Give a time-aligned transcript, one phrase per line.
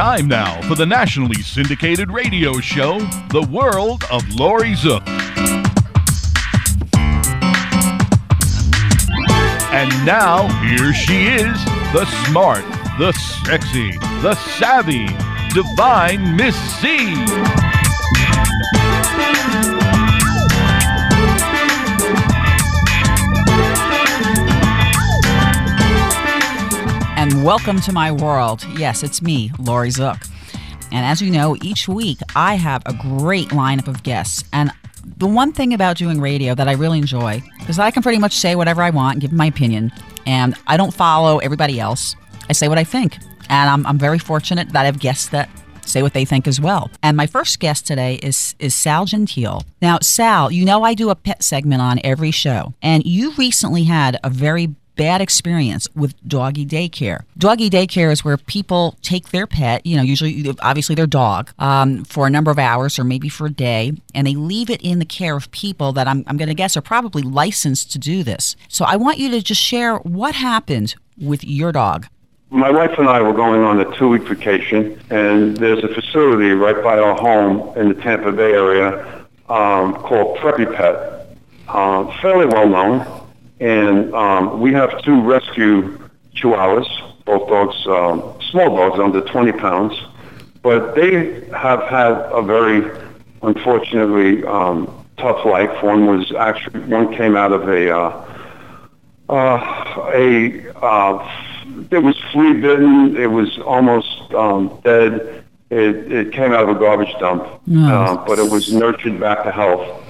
[0.00, 2.98] time now for the nationally syndicated radio show,
[3.32, 5.06] The World of Laurie Zoock.
[9.74, 11.62] And now, here she is,
[11.92, 12.64] the smart,
[12.98, 13.12] the
[13.44, 13.90] sexy,
[14.22, 15.06] the savvy,
[15.52, 17.69] divine Miss C.
[27.30, 28.64] and welcome to my world.
[28.76, 30.28] Yes, it's me, Laurie Zoock.
[30.90, 34.42] And as you know, each week I have a great lineup of guests.
[34.52, 34.72] And
[35.04, 38.18] the one thing about doing radio that I really enjoy is that I can pretty
[38.18, 39.92] much say whatever I want, and give my opinion,
[40.26, 42.16] and I don't follow everybody else.
[42.48, 43.16] I say what I think.
[43.48, 45.48] And I'm, I'm very fortunate that I have guests that
[45.86, 46.90] say what they think as well.
[47.02, 49.62] And my first guest today is is Sal Gentile.
[49.80, 53.84] Now, Sal, you know I do a pet segment on every show, and you recently
[53.84, 57.22] had a very bad experience with doggy daycare.
[57.38, 62.04] Doggy daycare is where people take their pet, you know, usually, obviously their dog, um,
[62.04, 64.98] for a number of hours or maybe for a day, and they leave it in
[64.98, 68.22] the care of people that I'm, I'm going to guess are probably licensed to do
[68.22, 68.56] this.
[68.68, 72.06] So I want you to just share what happened with your dog.
[72.50, 76.82] My wife and I were going on a two-week vacation, and there's a facility right
[76.82, 81.36] by our home in the Tampa Bay area um, called Preppy Pet,
[81.68, 83.19] uh, fairly well known.
[83.60, 85.98] And um, we have two rescue
[86.34, 89.94] chihuahuas, both dogs, um, small dogs under 20 pounds.
[90.62, 92.90] But they have had a very,
[93.42, 95.82] unfortunately, um, tough life.
[95.82, 98.26] One was actually, one came out of a, uh,
[99.28, 101.46] uh, a, uh,
[101.90, 103.16] it was flea bitten.
[103.16, 105.44] It was almost um, dead.
[105.70, 109.52] It, it came out of a garbage dump, uh, but it was nurtured back to
[109.52, 110.02] health.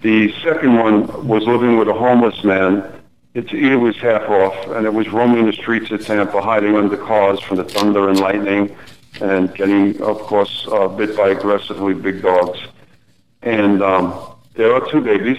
[0.00, 3.02] The second one was living with a homeless man.
[3.34, 6.96] Its ear was half off, and it was roaming the streets of Tampa, hiding under
[6.96, 8.76] cars from the thunder and lightning,
[9.20, 12.60] and getting, of course, uh, bit by aggressively big dogs.
[13.42, 14.14] And um,
[14.54, 15.38] there are two babies,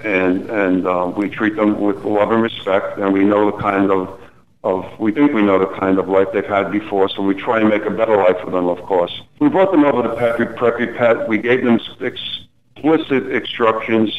[0.00, 3.92] and and uh, we treat them with love and respect, and we know the kind
[3.92, 4.20] of
[4.64, 7.60] of we think we know the kind of life they've had before, so we try
[7.60, 9.22] and make a better life for them, of course.
[9.38, 11.28] We brought them over to Preppy, Preppy Pet.
[11.28, 11.78] We gave them
[12.78, 14.10] explicit instructions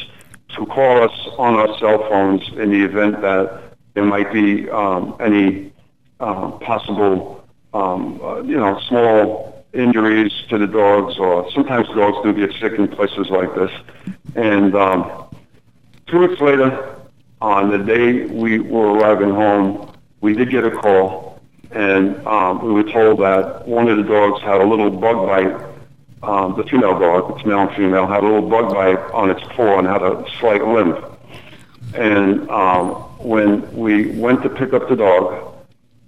[0.56, 5.16] to call us on our cell phones in the event that there might be um,
[5.20, 5.72] any
[6.18, 12.32] uh, possible, um, uh, you know, small injuries to the dogs, or sometimes dogs do
[12.34, 13.70] get sick in places like this.
[14.34, 15.28] And um,
[16.06, 16.96] two weeks later,
[17.40, 21.40] on the day we were arriving home, we did get a call,
[21.70, 25.69] and um, we were told that one of the dogs had a little bug bite
[26.22, 29.42] um, the female dog, it's male and female, had a little bug bite on its
[29.54, 31.04] paw and had a slight limp.
[31.94, 35.54] And um, when we went to pick up the dog,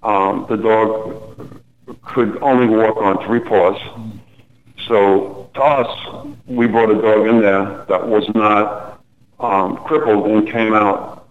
[0.03, 1.49] um, the dog
[2.03, 3.81] could only walk on three paws.
[4.87, 9.03] So to us, we brought a dog in there that was not
[9.41, 11.29] um, crippled and came out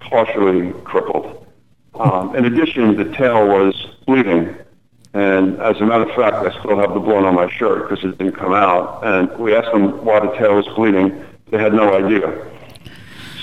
[0.00, 1.46] partially crippled.
[1.94, 3.74] Um, in addition, the tail was
[4.06, 4.56] bleeding
[5.12, 8.04] and as a matter of fact, I still have the blood on my shirt because
[8.04, 9.04] it didn't come out.
[9.04, 11.24] And we asked them why the tail was bleeding.
[11.50, 12.48] They had no idea.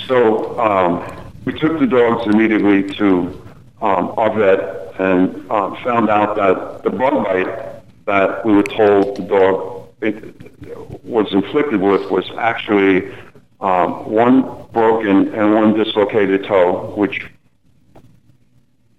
[0.07, 3.41] So um, we took the dogs immediately to
[3.81, 9.17] um, our vet and um, found out that the bug bite that we were told
[9.17, 13.11] the dog it, was inflicted with was actually
[13.59, 17.29] um, one broken and one dislocated toe, which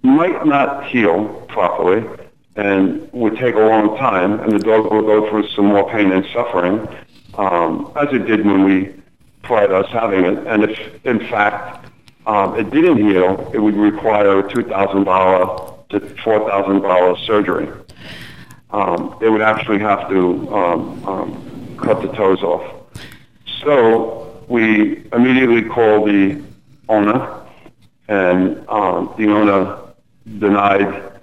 [0.03, 2.05] might not heal properly
[2.59, 6.11] and would take a long time, and the dog would go through some more pain
[6.11, 6.89] and suffering,
[7.35, 8.93] um, as it did when we
[9.45, 10.45] tried us having it.
[10.45, 11.87] And if, in fact,
[12.27, 17.69] um, it didn't heal, it would require a $2,000 to $4,000 surgery.
[18.71, 22.75] Um, they would actually have to um, um, cut the toes off.
[23.63, 26.43] So we immediately called the
[26.89, 27.41] owner,
[28.09, 29.79] and um, the owner
[30.41, 31.18] denied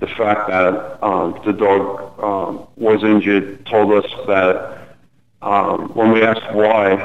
[0.00, 4.96] the fact that um, the dog um, was injured told us that
[5.42, 6.96] um, when we asked why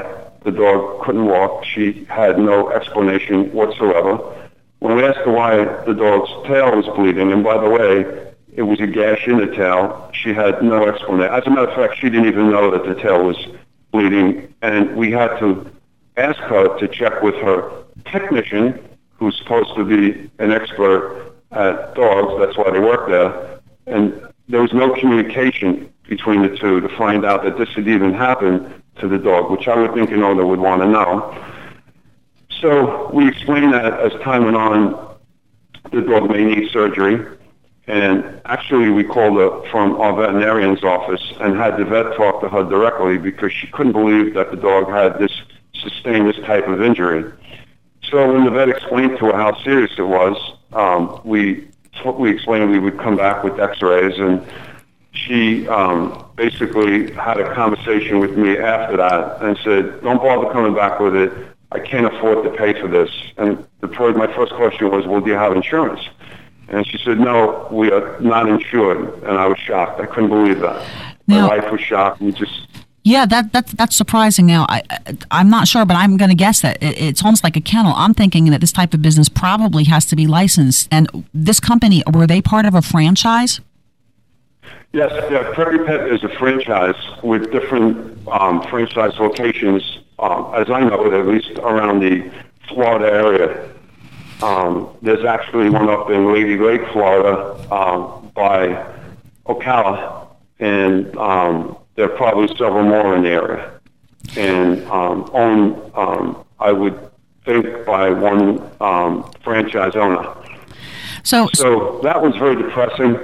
[0.44, 4.16] the dog couldn't walk, she had no explanation whatsoever.
[4.78, 8.62] When we asked her why the dog's tail was bleeding, and by the way, it
[8.62, 11.34] was a gash in the tail, she had no explanation.
[11.34, 13.36] As a matter of fact, she didn't even know that the tail was
[13.92, 15.70] bleeding, and we had to
[16.16, 18.82] ask her to check with her technician,
[19.18, 22.34] who's supposed to be an expert at dogs.
[22.38, 23.60] That's why they work there.
[23.86, 28.12] And there was no communication between the two to find out that this had even
[28.12, 31.42] happened to the dog, which I would think an owner would want to know.
[32.60, 35.16] So we explained that as time went on,
[35.92, 37.36] the dog may need surgery.
[37.88, 42.48] And actually, we called her from our veterinarian's office and had the vet talk to
[42.48, 45.32] her directly because she couldn't believe that the dog had this
[45.74, 47.32] sustained this type of injury.
[48.10, 51.68] So when the vet explained to her how serious it was, um, we
[52.18, 54.46] we explained we would come back with X-rays, and
[55.12, 60.74] she um, basically had a conversation with me after that and said, "Don't bother coming
[60.74, 61.32] back with it.
[61.72, 65.30] I can't afford to pay for this." And the my first question was, "Well, do
[65.30, 66.00] you have insurance?"
[66.68, 70.00] And she said, "No, we are not insured." And I was shocked.
[70.00, 70.86] I couldn't believe that.
[71.26, 72.20] Now, my wife was shocked.
[72.20, 72.68] We just
[73.06, 74.46] yeah, that that's that's surprising.
[74.46, 74.82] Now, I,
[75.30, 77.60] I am not sure, but I'm going to guess that it, it's almost like a
[77.60, 77.92] kennel.
[77.94, 80.88] I'm thinking that this type of business probably has to be licensed.
[80.90, 83.60] And this company were they part of a franchise?
[84.92, 90.80] Yes, yeah, Preppy Pet is a franchise with different um, franchise locations, um, as I
[90.80, 92.28] know it, at least around the
[92.66, 93.70] Florida area.
[94.42, 98.84] Um, there's actually one up in Lady Lake, Florida, um, by
[99.46, 100.26] Ocala,
[100.58, 103.80] and um, there are probably several more in the area,
[104.36, 106.98] and um, owned, um, I would
[107.44, 110.34] think, by one um, franchise owner.
[111.24, 113.18] So, so that was very depressing.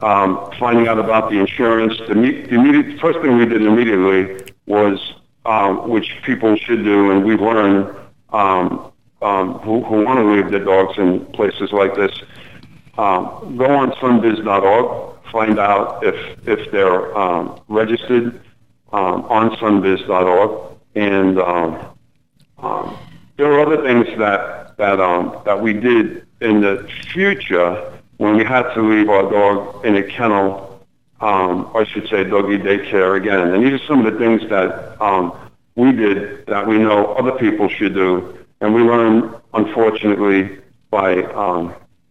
[0.00, 5.14] Um, finding out about the insurance, the, the immediate first thing we did immediately was,
[5.44, 7.96] um, which people should do, and we've learned
[8.30, 8.92] um,
[9.22, 12.12] um, who, who want to leave their dogs in places like this,
[12.96, 18.40] um, go on sunbiz.org find out if if they're um, registered
[18.92, 21.96] um, on sunbiz.org, and um,
[22.58, 22.98] um,
[23.36, 28.44] there are other things that that um, that we did in the future when we
[28.44, 30.84] had to leave our dog in a kennel,
[31.20, 33.54] um, I should say, doggy daycare again.
[33.54, 34.98] And these are some of the things that
[35.76, 40.58] we did that we know other people should do, and we learn unfortunately,
[40.90, 41.12] by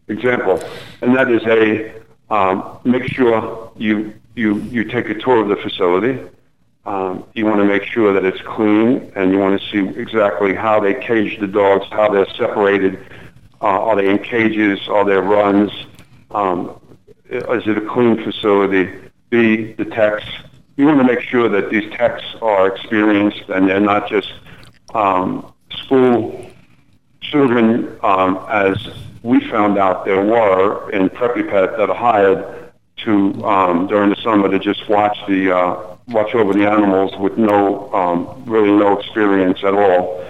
[0.07, 0.61] example,
[1.01, 1.93] and that is a
[2.29, 6.19] um, make sure you, you, you take a tour of the facility.
[6.85, 10.55] Um, you want to make sure that it's clean, and you want to see exactly
[10.55, 12.99] how they cage the dogs, how they're separated.
[13.61, 14.87] Uh, are they in cages?
[14.87, 15.71] Are there runs?
[16.31, 16.79] Um,
[17.29, 18.93] is it a clean facility?
[19.29, 20.25] B, the techs.
[20.77, 24.31] You want to make sure that these techs are experienced and they're not just
[24.93, 26.49] um, school
[27.19, 28.77] children um, as
[29.23, 34.15] we found out there were in Preppy Pet that are hired to um, during the
[34.17, 38.97] summer to just watch the uh, watch over the animals with no um, really no
[38.97, 40.23] experience at all.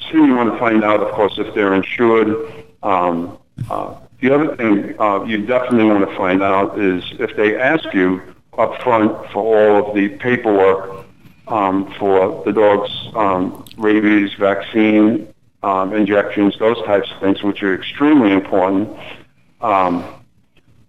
[0.00, 2.52] So you want to find out, of course, if they're insured.
[2.82, 3.38] Um,
[3.70, 7.92] uh, the other thing uh, you definitely want to find out is if they ask
[7.92, 8.22] you
[8.56, 11.04] up front for all of the paperwork
[11.48, 15.32] um, for the dog's um, rabies vaccine
[15.62, 18.96] um, injections, those types of things, which are extremely important.
[19.60, 20.04] Um,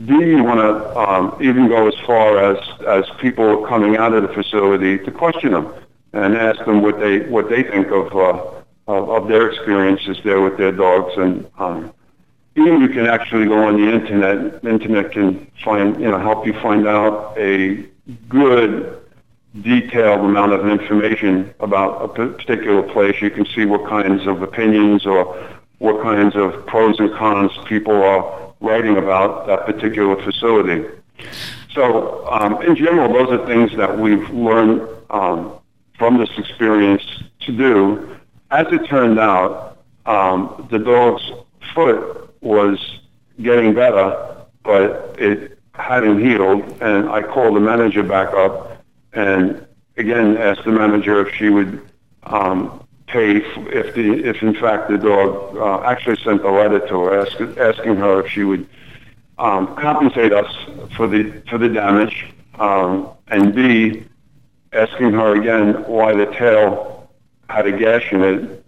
[0.05, 4.21] B, you want to um, even go as far as, as people coming out of
[4.23, 5.73] the facility to question them
[6.13, 8.43] and ask them what they what they think of uh,
[8.87, 11.13] of, of their experiences there with their dogs.
[11.17, 11.93] And um,
[12.55, 14.63] even you can actually go on the internet.
[14.63, 17.85] internet can find you know help you find out a
[18.29, 19.06] good
[19.61, 23.21] detailed amount of information about a particular place.
[23.21, 25.35] You can see what kinds of opinions or
[25.79, 30.87] what kinds of pros and cons people are writing about that particular facility.
[31.73, 35.53] So, um, in general, those are things that we've learned um,
[35.97, 37.03] from this experience
[37.41, 38.17] to do.
[38.49, 41.31] As it turned out, um, the dog's
[41.73, 42.79] foot was
[43.41, 48.76] getting better, but it hadn't healed, and I called the manager back up
[49.13, 49.65] and
[49.97, 51.81] again asked the manager if she would
[52.23, 56.99] um, pay if the if in fact the dog uh, actually sent a letter to
[57.03, 58.67] her ask, asking her if she would
[59.39, 60.53] um, compensate us
[60.95, 64.05] for the for the damage, um, and B
[64.73, 67.09] asking her again why the tail
[67.49, 68.63] had a gash in it.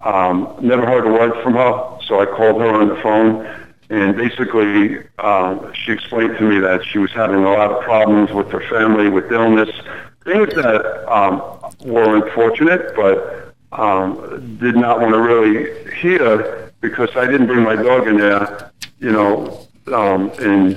[0.00, 4.16] Um, never heard a word from her, so I called her on the phone, and
[4.16, 8.50] basically uh, she explained to me that she was having a lot of problems with
[8.50, 9.70] her family, with illness,
[10.24, 11.42] things that um,
[11.84, 17.76] were unfortunate, but um, did not want to really hear because I didn't bring my
[17.76, 20.76] dog in there, you know, um, in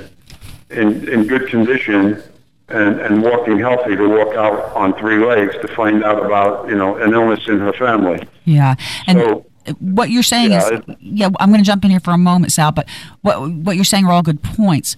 [0.70, 2.24] in in good condition
[2.70, 6.76] and and walking healthy to walk out on three legs to find out about you
[6.76, 8.26] know an illness in her family.
[8.46, 8.76] Yeah,
[9.08, 9.20] and.
[9.20, 9.46] So,
[9.80, 12.52] what you're saying yeah, is, yeah, I'm going to jump in here for a moment,
[12.52, 12.72] Sal.
[12.72, 12.90] But
[13.22, 14.96] what what you're saying are all good points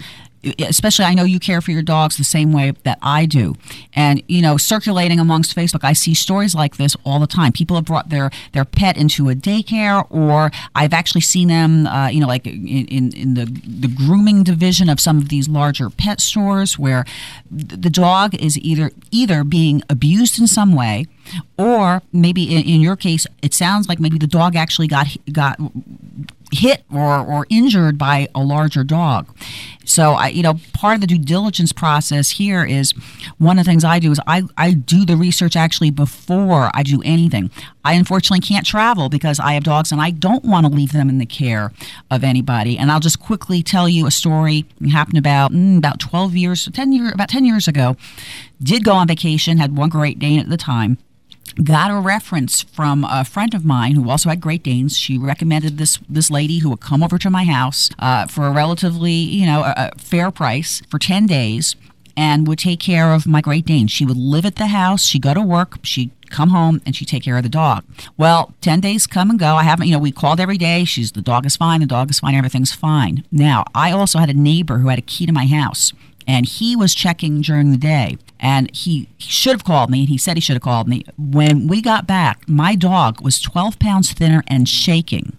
[0.59, 3.55] especially I know you care for your dogs the same way that I do.
[3.95, 7.51] And, you know, circulating amongst Facebook, I see stories like this all the time.
[7.51, 12.07] People have brought their, their pet into a daycare, or I've actually seen them, uh,
[12.07, 15.89] you know, like in, in, in, the, the grooming division of some of these larger
[15.89, 17.05] pet stores where
[17.50, 21.05] the dog is either either being abused in some way
[21.57, 25.59] or maybe in, in your case it sounds like maybe the dog actually got got
[26.53, 29.27] hit or, or injured by a larger dog.
[29.86, 32.93] So I, you know, part of the due diligence process here is
[33.38, 36.83] one of the things I do is I, I do the research actually before I
[36.83, 37.51] do anything.
[37.83, 41.10] I unfortunately can't travel because I have dogs and I don't want to leave them
[41.10, 41.74] in the care
[42.10, 42.77] of anybody.
[42.77, 46.93] And I'll just quickly tell you a story happened about mm, about 12 years, 10
[46.93, 47.98] years, about 10 years ago.
[48.62, 50.98] Did go on vacation, had one Great Dane at the time
[51.63, 54.98] got a reference from a friend of mine who also had Great Danes.
[54.98, 58.51] She recommended this this lady who would come over to my house uh, for a
[58.51, 61.75] relatively you know a, a fair price for ten days
[62.15, 63.88] and would take care of my Great Dane.
[63.88, 65.05] She would live at the house.
[65.05, 65.77] She'd go to work.
[65.83, 67.83] She'd come home and she'd take care of the dog.
[68.17, 69.55] Well, 10 days come and go.
[69.55, 70.83] I haven't, you know, we called every day.
[70.83, 71.79] She's the dog is fine.
[71.79, 72.36] The dog is fine.
[72.36, 73.24] Everything's fine.
[73.31, 75.93] Now, I also had a neighbor who had a key to my house
[76.27, 78.18] and he was checking during the day.
[78.39, 81.06] And he, should have called me and he said he should have called me.
[81.18, 85.38] When we got back my dog was 12 pounds thinner and shaking.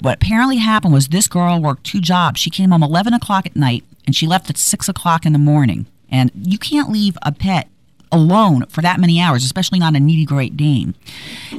[0.00, 2.40] What apparently happened was this girl worked two jobs.
[2.40, 5.38] She came home 11 o'clock at night and she left at 6 o'clock in the
[5.38, 5.86] morning.
[6.10, 7.68] And you can't leave a pet
[8.12, 10.94] alone for that many hours, especially not a needy Great Dane.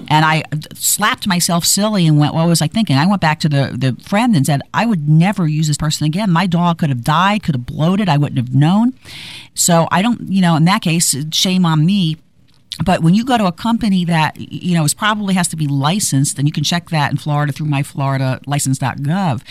[0.07, 0.43] And I
[0.73, 2.95] slapped myself silly and went, what was I thinking?
[2.95, 6.05] I went back to the, the friend and said, I would never use this person
[6.05, 6.31] again.
[6.31, 8.07] My dog could have died, could have bloated.
[8.07, 8.93] I wouldn't have known.
[9.55, 12.17] So I don't, you know, in that case, shame on me
[12.83, 15.67] but when you go to a company that you know is probably has to be
[15.67, 19.41] licensed and you can check that in florida through myfloridalicense.gov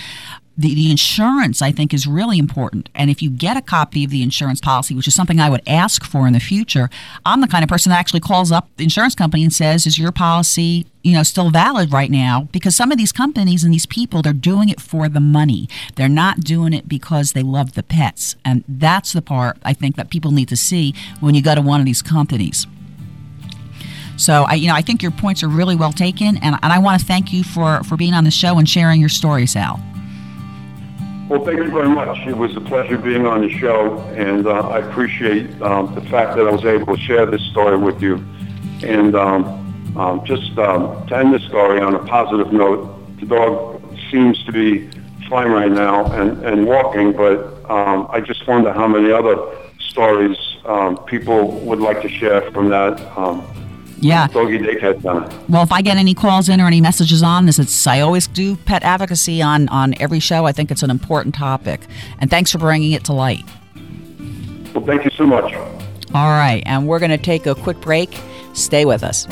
[0.56, 2.88] the, the insurance, I think, is really important.
[2.94, 5.62] And if you get a copy of the insurance policy, which is something I would
[5.66, 6.90] ask for in the future,
[7.24, 9.98] I'm the kind of person that actually calls up the insurance company and says, "Is
[9.98, 13.86] your policy, you know, still valid right now?" Because some of these companies and these
[13.86, 15.68] people, they're doing it for the money.
[15.96, 19.96] They're not doing it because they love the pets, and that's the part I think
[19.96, 22.66] that people need to see when you go to one of these companies.
[24.22, 26.78] So I, you know, I think your points are really well taken, and, and I
[26.78, 29.80] want to thank you for for being on the show and sharing your story, Sal.
[31.28, 32.18] Well, thank you very much.
[32.26, 36.36] It was a pleasure being on the show, and uh, I appreciate um, the fact
[36.36, 38.24] that I was able to share this story with you.
[38.82, 43.82] And um, um, just um, to end the story on a positive note, the dog
[44.10, 44.88] seems to be
[45.28, 47.38] fine right now and, and walking, but
[47.70, 49.36] um, I just wonder how many other
[49.78, 53.00] stories um, people would like to share from that
[54.02, 54.26] yeah.
[54.28, 55.44] Doggy Daycare Center.
[55.48, 58.26] Well, if I get any calls in or any messages on this, it's I always
[58.26, 60.44] do pet advocacy on on every show.
[60.44, 61.80] I think it's an important topic,
[62.18, 63.44] and thanks for bringing it to light.
[64.74, 65.52] Well, thank you so much.
[66.14, 68.18] All right, and we're going to take a quick break.
[68.54, 69.26] Stay with us.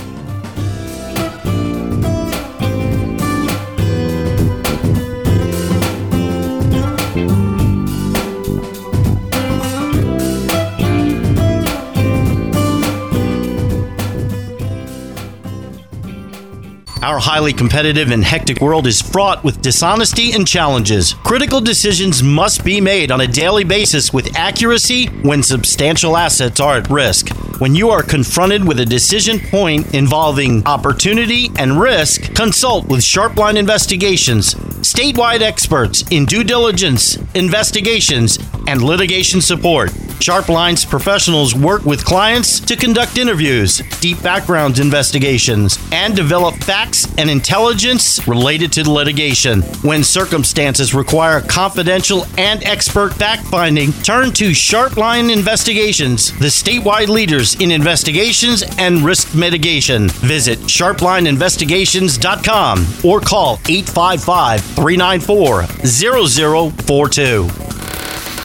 [17.02, 21.14] Our highly competitive and hectic world is fraught with dishonesty and challenges.
[21.24, 26.76] Critical decisions must be made on a daily basis with accuracy when substantial assets are
[26.76, 27.30] at risk.
[27.58, 33.56] When you are confronted with a decision point involving opportunity and risk, consult with Sharpline
[33.56, 39.90] Investigations, statewide experts in due diligence, investigations, and litigation support.
[40.20, 47.30] Sharpline's professionals work with clients to conduct interviews, deep background investigations, and develop facts and
[47.30, 49.62] intelligence related to litigation.
[49.82, 57.58] When circumstances require confidential and expert fact finding, turn to Sharpline Investigations, the statewide leaders
[57.58, 60.10] in investigations and risk mitigation.
[60.10, 67.79] Visit sharplineinvestigations.com or call 855 394 0042.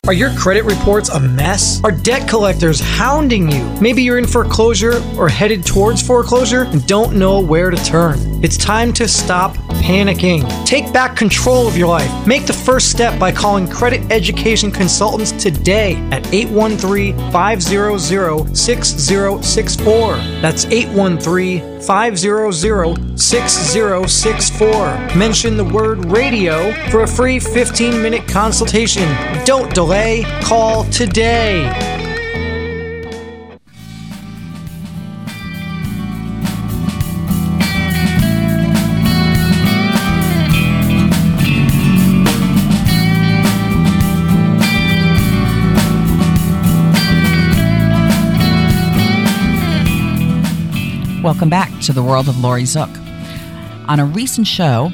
[0.07, 1.83] Are your credit reports a mess?
[1.83, 3.63] Are debt collectors hounding you?
[3.81, 8.19] Maybe you're in foreclosure or headed towards foreclosure and don't know where to turn.
[8.43, 10.47] It's time to stop panicking.
[10.63, 12.27] Take back control of your life.
[12.27, 20.17] Make the first step by calling Credit Education Consultants today at 813 500 6064.
[20.41, 25.17] That's 813 500 6064.
[25.17, 29.07] Mention the word radio for a free 15 minute consultation.
[29.45, 32.04] Don't delay, call today.
[51.25, 52.95] Welcome back to the world of Laurie Zoock.
[53.89, 54.91] On a recent show,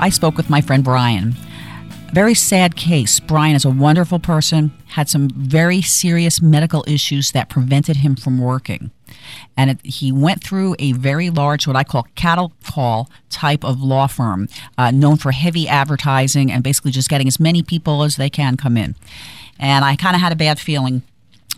[0.00, 1.36] I spoke with my friend Brian.
[2.12, 3.20] Very sad case.
[3.20, 8.40] Brian is a wonderful person, had some very serious medical issues that prevented him from
[8.40, 8.90] working.
[9.56, 13.80] And it, he went through a very large, what I call cattle call type of
[13.80, 18.16] law firm, uh, known for heavy advertising and basically just getting as many people as
[18.16, 18.96] they can come in.
[19.60, 21.02] And I kind of had a bad feeling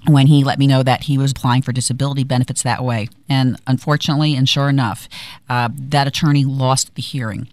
[0.07, 3.09] when he let me know that he was applying for disability benefits that way.
[3.29, 5.09] And unfortunately, and sure enough,
[5.49, 7.49] uh, that attorney lost the hearing.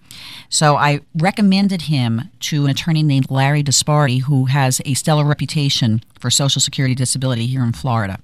[0.49, 6.03] So I recommended him to an attorney named Larry Disparti, who has a stellar reputation
[6.19, 8.19] for Social Security disability here in Florida.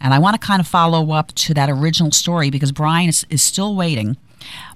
[0.00, 3.26] And I want to kind of follow up to that original story because Brian is,
[3.28, 4.16] is still waiting.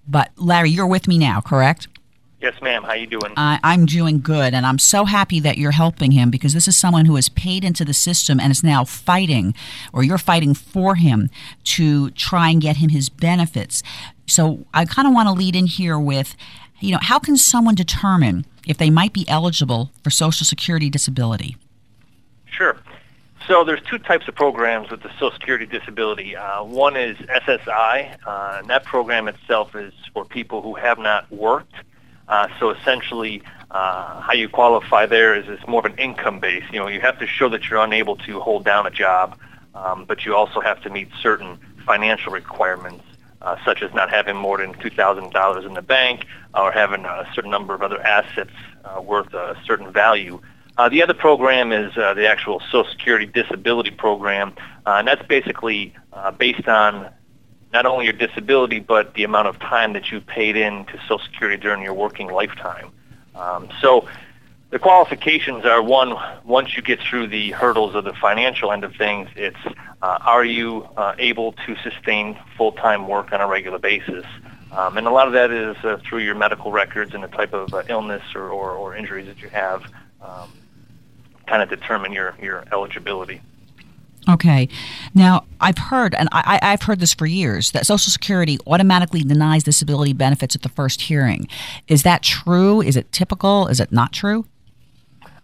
[0.08, 1.86] But Larry, you're with me now, correct?
[2.42, 2.82] Yes, ma'am.
[2.82, 3.32] How you doing?
[3.36, 6.76] I, I'm doing good, and I'm so happy that you're helping him because this is
[6.76, 9.54] someone who has paid into the system and is now fighting,
[9.92, 11.30] or you're fighting for him
[11.64, 13.84] to try and get him his benefits.
[14.26, 16.34] So I kind of want to lead in here with,
[16.80, 21.56] you know, how can someone determine if they might be eligible for Social Security disability?
[22.46, 22.76] Sure.
[23.46, 26.34] So there's two types of programs with the Social Security disability.
[26.34, 31.30] Uh, one is SSI, uh, and that program itself is for people who have not
[31.30, 31.74] worked
[32.32, 36.64] uh, so essentially, uh, how you qualify there is it's more of an income base.
[36.72, 39.38] You know, you have to show that you're unable to hold down a job,
[39.74, 43.04] um, but you also have to meet certain financial requirements,
[43.42, 46.24] uh, such as not having more than $2,000 in the bank
[46.54, 48.52] or having a certain number of other assets
[48.86, 50.40] uh, worth a certain value.
[50.78, 54.54] Uh, the other program is uh, the actual Social Security Disability Program,
[54.86, 57.12] uh, and that's basically uh, based on
[57.72, 61.20] not only your disability, but the amount of time that you paid in to Social
[61.20, 62.90] Security during your working lifetime.
[63.34, 64.08] Um, so
[64.70, 66.14] the qualifications are one,
[66.44, 69.56] once you get through the hurdles of the financial end of things, it's
[70.02, 74.24] uh, are you uh, able to sustain full-time work on a regular basis?
[74.72, 77.52] Um, and a lot of that is uh, through your medical records and the type
[77.52, 79.84] of uh, illness or, or, or, injuries that you have
[80.22, 80.50] um,
[81.46, 83.42] kind of determine your, your eligibility.
[84.28, 84.68] Okay.
[85.14, 89.64] Now, I've heard, and I, have heard this for years, that Social Security automatically denies
[89.64, 91.48] disability benefits at the first hearing.
[91.88, 92.80] Is that true?
[92.80, 93.66] Is it typical?
[93.66, 94.46] Is it not true?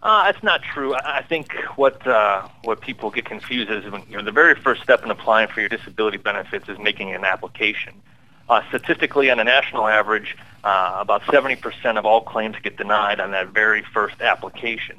[0.01, 0.95] Uh, it's not true.
[0.95, 4.81] I think what uh, what people get confused is when you know the very first
[4.81, 7.93] step in applying for your disability benefits is making an application.
[8.47, 13.31] Uh, statistically, on a national average, uh, about 70% of all claims get denied on
[13.31, 14.97] that very first application.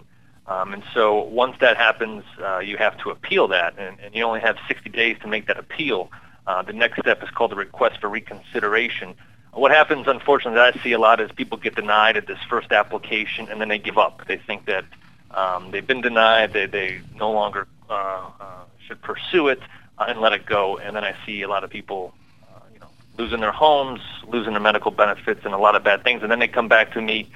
[0.51, 4.25] Um, and so once that happens, uh, you have to appeal that, and, and, you
[4.25, 6.11] only have 60 days to make that appeal.
[6.45, 9.15] Uh, the next step is called the request for reconsideration.
[9.53, 12.73] What happens, unfortunately, that I see a lot is people get denied at this first
[12.73, 14.27] application, and then they give up.
[14.27, 14.85] They think that
[15.31, 19.61] um, they've been denied, they, they no longer uh, uh should pursue it,
[19.99, 20.79] uh, and let it go.
[20.79, 22.13] And then I see a lot of people
[22.49, 26.03] uh, you know, losing their homes, losing their medical benefits, and a lot of bad
[26.03, 26.23] things.
[26.23, 27.31] And then they come back to me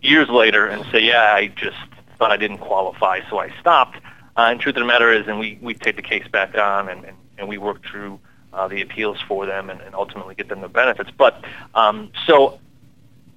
[0.00, 1.76] years later and say, yeah, I just
[2.18, 3.98] thought I didn't qualify, so I stopped.
[4.36, 6.88] Uh, and truth of the matter is, and we, we take the case back on
[6.88, 8.20] and, and, and we work through
[8.52, 11.10] uh, the appeals for them and, and ultimately get them the benefits.
[11.16, 12.58] But um, so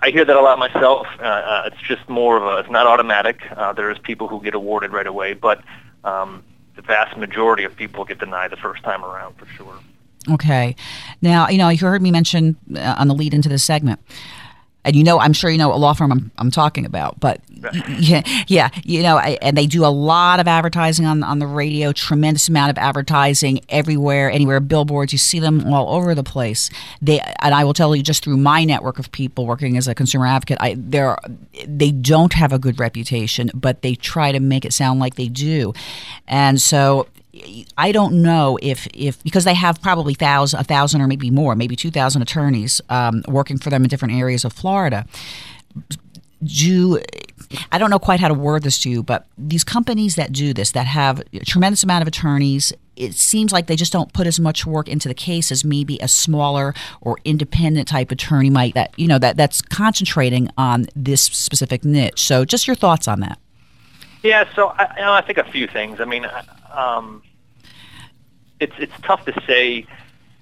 [0.02, 1.08] I hear that a lot myself.
[1.20, 3.42] Uh, uh, it's just more of a, it's not automatic.
[3.52, 5.62] Uh, there is people who get awarded right away, but
[6.04, 6.44] um,
[6.76, 9.80] the vast majority of people get denied the first time around for sure.
[10.30, 10.76] Okay.
[11.22, 14.00] Now, you know, you heard me mention uh, on the lead into this segment
[14.86, 17.42] and you know, I'm sure you know what law firm I'm, I'm talking about, but
[18.00, 21.48] yeah, yeah, you know, I, and they do a lot of advertising on on the
[21.48, 25.12] radio, tremendous amount of advertising everywhere, anywhere, billboards.
[25.12, 26.70] You see them all over the place.
[27.02, 29.96] They and I will tell you just through my network of people working as a
[29.96, 31.14] consumer advocate, I they
[31.68, 35.28] they don't have a good reputation, but they try to make it sound like they
[35.28, 35.74] do,
[36.28, 37.08] and so
[37.78, 41.56] I don't know if, if because they have probably thousand, a thousand or maybe more,
[41.56, 45.06] maybe two thousand attorneys um, working for them in different areas of Florida.
[46.44, 47.00] Do
[47.72, 50.54] I don't know quite how to word this to you, but these companies that do
[50.54, 54.28] this, that have a tremendous amount of attorneys, it seems like they just don't put
[54.28, 58.76] as much work into the case as maybe a smaller or independent type attorney might.
[58.76, 62.22] That you know that that's concentrating on this specific niche.
[62.22, 63.40] So, just your thoughts on that.
[64.22, 66.02] Yeah, so I, you know, I think a few things.
[66.02, 66.28] I mean,
[66.72, 67.24] um,
[68.60, 69.86] it's it's tough to say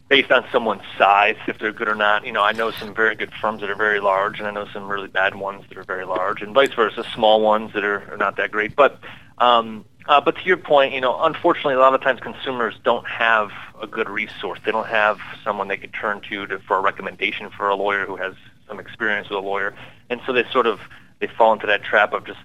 [0.09, 2.25] based on someone's size if they're good or not.
[2.25, 4.67] You know, I know some very good firms that are very large, and I know
[4.71, 8.13] some really bad ones that are very large, and vice versa, small ones that are,
[8.13, 8.75] are not that great.
[8.75, 8.99] But
[9.37, 13.05] um, uh, but to your point, you know, unfortunately, a lot of times consumers don't
[13.05, 13.51] have
[13.81, 14.59] a good resource.
[14.63, 18.05] They don't have someone they could turn to, to for a recommendation for a lawyer
[18.05, 18.33] who has
[18.67, 19.75] some experience with a lawyer,
[20.09, 20.79] and so they sort of
[21.19, 22.39] they fall into that trap of just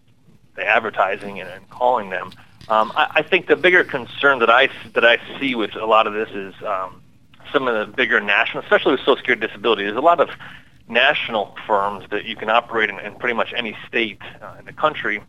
[0.56, 2.32] the advertising and, and calling them.
[2.68, 6.06] Um, I, I think the bigger concern that I that I see with a lot
[6.06, 7.02] of this is um,
[7.52, 10.30] some of the bigger national, especially with Social Security disability, there's a lot of
[10.88, 14.72] national firms that you can operate in, in pretty much any state uh, in the
[14.72, 15.22] country.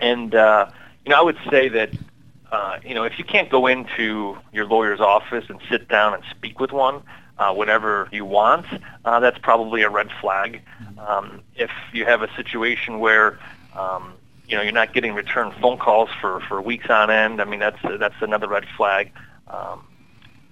[0.00, 0.70] And, uh,
[1.04, 1.90] you know, I would say that,
[2.50, 6.22] uh, you know, if you can't go into your lawyer's office and sit down and
[6.30, 7.02] speak with one,
[7.38, 8.66] uh, whenever you want,
[9.04, 10.60] uh, that's probably a red flag.
[10.98, 13.38] Um, if you have a situation where
[13.76, 14.14] um,
[14.48, 17.60] you know you're not getting return phone calls for, for weeks on end, I mean
[17.60, 19.12] that's that's another red flag.
[19.48, 19.84] Um,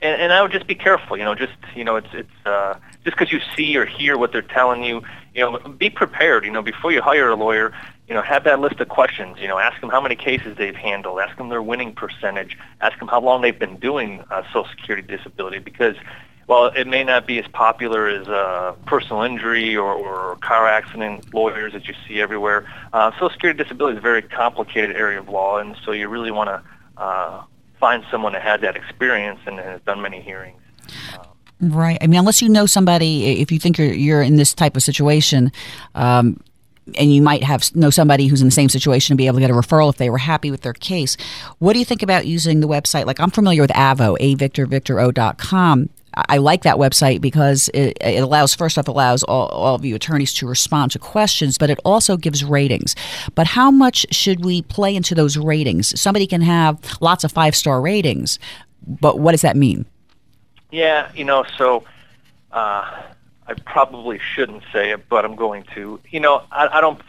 [0.03, 1.17] and, and I would just be careful.
[1.17, 2.75] You know, just you know, it's it's uh,
[3.05, 5.03] just because you see or hear what they're telling you.
[5.35, 6.45] You know, be prepared.
[6.45, 7.73] You know, before you hire a lawyer,
[8.09, 9.39] you know, have that list of questions.
[9.39, 11.21] You know, ask them how many cases they've handled.
[11.21, 12.57] Ask them their winning percentage.
[12.81, 15.97] Ask them how long they've been doing uh, Social Security disability because
[16.51, 21.33] while it may not be as popular as uh, personal injury or, or car accident
[21.33, 25.29] lawyers that you see everywhere, uh, Social Security disability is a very complicated area of
[25.29, 26.61] law, and so you really want to
[26.97, 27.45] uh,
[27.79, 30.61] find someone that had that experience and has done many hearings.
[31.61, 31.99] Right.
[32.01, 34.83] I mean, unless you know somebody, if you think you're you're in this type of
[34.83, 35.53] situation,
[35.95, 36.43] um,
[36.99, 39.41] and you might have know somebody who's in the same situation and be able to
[39.41, 41.17] get a referral if they were happy with their case.
[41.61, 43.07] What do you think about using the website?
[43.07, 45.91] Like I'm familiar with Avvo, a victor victor o.com.
[46.15, 49.95] I like that website because it, it, allows, first off, allows all, all of you
[49.95, 52.97] attorneys to respond to questions, but it also gives ratings.
[53.35, 55.99] But how much should we play into those ratings?
[56.01, 58.39] Somebody can have lots of five star ratings,
[58.87, 59.87] but what does that mean?
[60.71, 61.85] Yeah, you know, so
[62.53, 63.03] uh,
[63.47, 66.01] I probably shouldn't say it, but I'm going to.
[66.11, 67.01] You know, I, I don't,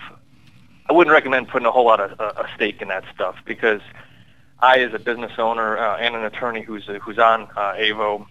[0.89, 3.81] I wouldn't recommend putting a whole lot of uh, a stake in that stuff because
[4.59, 8.25] I, as a business owner uh, and an attorney who's who's on uh, Avvo,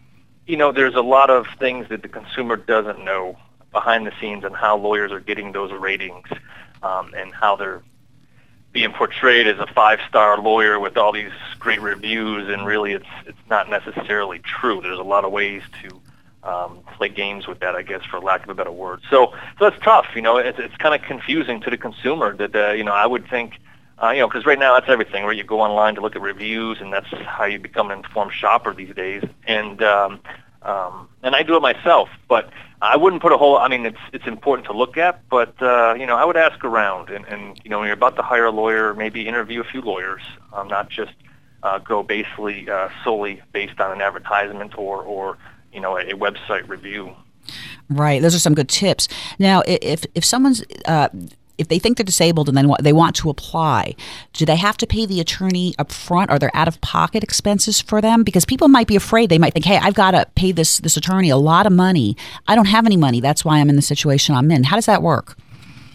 [0.50, 3.38] you know, there's a lot of things that the consumer doesn't know
[3.70, 6.26] behind the scenes on how lawyers are getting those ratings
[6.82, 7.82] um, and how they're
[8.72, 13.38] being portrayed as a five-star lawyer with all these great reviews, and really it's it's
[13.48, 14.80] not necessarily true.
[14.80, 16.00] There's a lot of ways to
[16.48, 19.02] um, play games with that, I guess, for lack of a better word.
[19.08, 20.06] So, so that's tough.
[20.16, 23.06] You know, it's it's kind of confusing to the consumer that uh, you know I
[23.06, 23.54] would think
[24.02, 26.22] uh, you know, because right now that's everything, where you go online to look at
[26.22, 29.22] reviews, and that's how you become an informed shopper these days.
[29.46, 30.20] And um,
[30.62, 32.51] um, and I do it myself, but
[32.83, 33.59] I wouldn't put a whole.
[33.59, 36.64] I mean, it's it's important to look at, but uh, you know, I would ask
[36.64, 39.64] around, and, and you know, when you're about to hire a lawyer, maybe interview a
[39.64, 41.12] few lawyers, um, not just
[41.62, 45.37] uh, go basically uh, solely based on an advertisement or or
[45.73, 47.14] you know a, a website review.
[47.88, 48.23] Right.
[48.23, 49.09] Those are some good tips.
[49.38, 51.09] Now, if if someone's uh,
[51.61, 53.94] if they think they're disabled and then they want to apply,
[54.33, 56.31] do they have to pay the attorney up front?
[56.31, 58.25] Are there out of pocket expenses for them?
[58.25, 59.31] Because people might be afraid.
[59.31, 62.16] They might think, hey, I've got to pay this, this attorney a lot of money.
[62.49, 63.20] I don't have any money.
[63.20, 64.64] That's why I'm in the situation I'm in.
[64.64, 65.37] How does that work?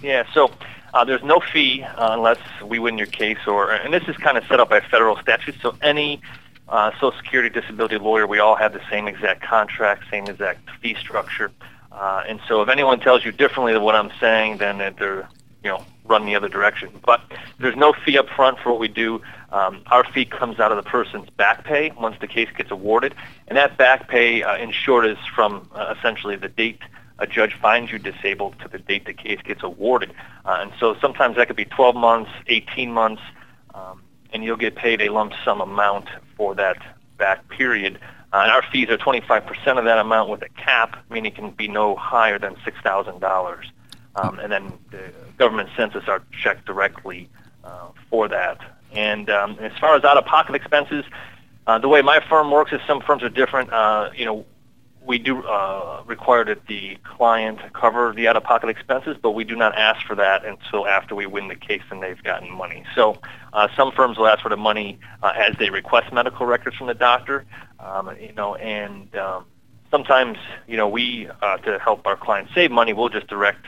[0.01, 0.51] Yeah, so
[0.93, 4.37] uh, there's no fee uh, unless we win your case, or and this is kind
[4.37, 5.55] of set up by federal statute.
[5.61, 6.21] So any
[6.69, 10.95] uh, Social Security disability lawyer, we all have the same exact contract, same exact fee
[10.95, 11.51] structure.
[11.91, 15.27] Uh, and so if anyone tells you differently than what I'm saying, then they're
[15.65, 16.91] you know run the other direction.
[17.03, 17.21] But
[17.59, 19.21] there's no fee up front for what we do.
[19.51, 23.15] Um, our fee comes out of the person's back pay once the case gets awarded,
[23.47, 26.79] and that back pay, uh, in short, is from uh, essentially the date
[27.17, 30.13] a judge finds you disabled to the date the case gets awarded.
[30.45, 33.21] Uh, and so sometimes that could be 12 months, 18 months,
[33.73, 34.01] um,
[34.33, 36.77] and you'll get paid a lump sum amount for that
[37.17, 37.99] back period.
[38.33, 41.51] Uh, and our fees are 25% of that amount with a cap, meaning it can
[41.51, 43.65] be no higher than $6,000.
[44.15, 47.29] Um, and then the government sends us our check directly
[47.63, 48.59] uh, for that.
[48.93, 51.03] And um, as far as out-of-pocket expenses,
[51.67, 53.73] uh, the way my firm works is some firms are different.
[53.73, 54.45] Uh, you know,
[55.05, 59.75] we do uh, require that the client cover the out-of-pocket expenses, but we do not
[59.77, 62.83] ask for that until after we win the case and they've gotten money.
[62.95, 63.19] So
[63.53, 66.87] uh, some firms will ask for the money uh, as they request medical records from
[66.87, 67.45] the doctor,
[67.79, 69.45] um, you know, and um,
[69.91, 73.65] sometimes, you know, we, uh, to help our clients save money, we'll just direct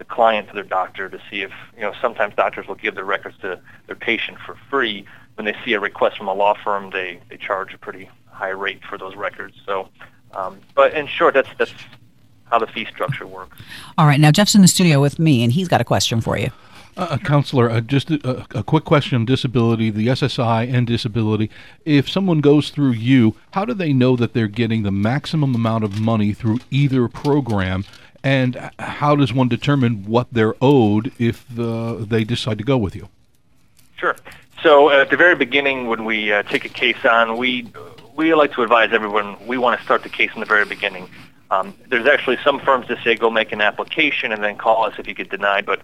[0.00, 3.04] the client to their doctor to see if, you know, sometimes doctors will give their
[3.04, 5.04] records to their patient for free.
[5.34, 8.48] When they see a request from a law firm, they, they charge a pretty high
[8.48, 9.56] rate for those records.
[9.66, 9.90] So,
[10.32, 11.74] um, but in short, that's, that's
[12.46, 13.58] how the fee structure works.
[13.98, 14.18] All right.
[14.18, 16.50] Now, Jeff's in the studio with me, and he's got a question for you.
[16.96, 21.50] Uh, counselor, uh, just a, a, quick question on disability, the SSI and disability.
[21.84, 25.84] If someone goes through you, how do they know that they're getting the maximum amount
[25.84, 27.84] of money through either program?
[28.22, 32.94] And how does one determine what they're owed if uh, they decide to go with
[32.94, 33.08] you?
[33.96, 34.16] Sure.
[34.62, 37.66] So at the very beginning, when we uh, take a case on, we
[38.14, 41.08] we like to advise everyone we want to start the case in the very beginning.
[41.50, 44.94] Um, there's actually some firms that say go make an application and then call us
[44.98, 45.80] if you get denied, but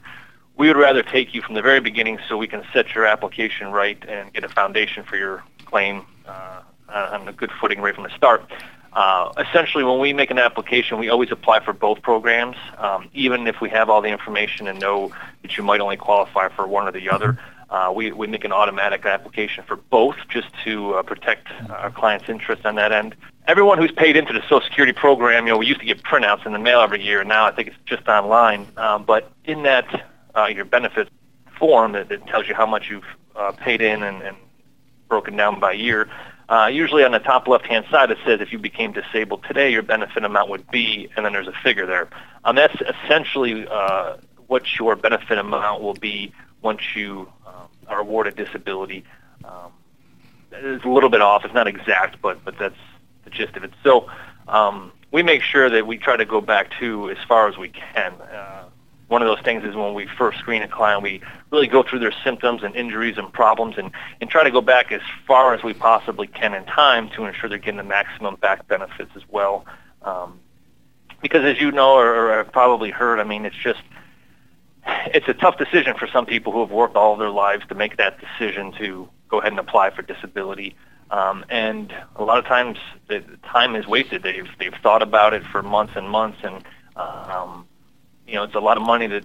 [0.57, 3.73] we would rather take you from the very beginning so we can set your application
[3.73, 8.05] right and get a foundation for your claim uh, on a good footing right from
[8.05, 8.45] the start.
[8.97, 13.47] Uh, essentially, when we make an application, we always apply for both programs, um, even
[13.47, 16.89] if we have all the information and know that you might only qualify for one
[16.89, 17.39] or the other.
[17.69, 22.31] Uh, we, we make an automatic application for both just to uh, protect our clients'
[22.31, 23.15] interest on that end.
[23.47, 26.47] Everyone who's paid into the Social Security program, you know, we used to get printouts
[26.47, 28.67] in the mail every year, and now I think it's just online.
[28.79, 31.11] Um, but in that, uh, your benefits
[31.59, 33.05] form that, that tells you how much you've
[33.35, 34.39] uh, paid in and, and
[35.07, 36.09] broken down by year,
[36.49, 39.83] uh, usually on the top left-hand side it says if you became disabled today, your
[39.83, 42.09] benefit amount would be, and then there's a figure there.
[42.45, 46.33] Um, that's essentially uh, what your benefit amount will be
[46.63, 49.05] once you um, are awarded disability.
[49.45, 49.73] Um,
[50.53, 51.45] it's a little bit off.
[51.45, 52.79] It's not exact, but but that's
[53.25, 53.73] the gist of it.
[53.83, 54.09] So
[54.49, 57.69] um, we make sure that we try to go back to as far as we
[57.69, 58.13] can.
[58.21, 58.56] Uh,
[59.09, 61.21] one of those things is when we first screen a client, we
[61.53, 64.91] really go through their symptoms and injuries and problems and, and try to go back
[64.91, 68.67] as far as we possibly can in time to ensure they're getting the maximum back
[68.67, 69.65] benefits as well.
[70.03, 70.41] Um,
[71.23, 73.81] because as you know or, or have probably heard, I mean, it's just,
[74.87, 77.97] it's a tough decision for some people who have worked all their lives to make
[77.99, 80.75] that decision to go ahead and apply for disability.
[81.13, 84.25] Um, and a lot of times the time is wasted.
[84.25, 86.65] They've, they've thought about it for months and months and,
[86.97, 87.69] um,
[88.27, 89.25] you know, it's a lot of money that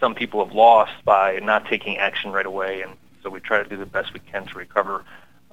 [0.00, 3.68] some people have lost by not taking action right away, and so we try to
[3.68, 5.04] do the best we can to recover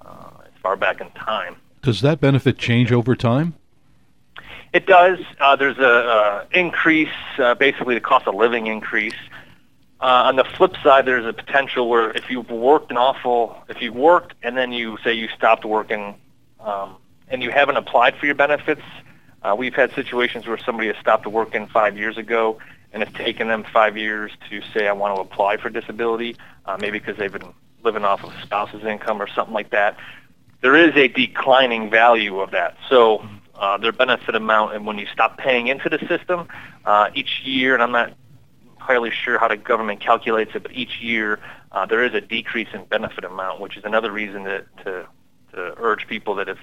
[0.04, 1.56] uh, as far back in time.
[1.82, 3.54] Does that benefit change over time?
[4.74, 5.20] It does.
[5.40, 9.16] Uh, there's a uh, increase, uh, basically the cost of living increase.
[10.02, 13.82] Uh, on the flip side, there's a potential where if you've worked an awful, if
[13.82, 16.16] you've worked and then you say you stopped working,
[16.60, 16.96] um,
[17.30, 18.82] and you haven't applied for your benefits,
[19.44, 22.60] uh, we've had situations where somebody has stopped working five years ago
[22.92, 26.78] and it's taken them five years to say I want to apply for disability, uh,
[26.80, 29.98] maybe because they've been living off of a spouse's income or something like that,
[30.62, 32.76] there is a declining value of that.
[32.90, 33.26] So
[33.56, 36.48] uh, their benefit amount, and when you stop paying into the system
[36.86, 38.14] uh, each year, and I'm not
[38.80, 41.40] entirely sure how the government calculates it, but each year
[41.72, 45.08] uh, there is a decrease in benefit amount, which is another reason to, to,
[45.54, 46.58] to urge people that if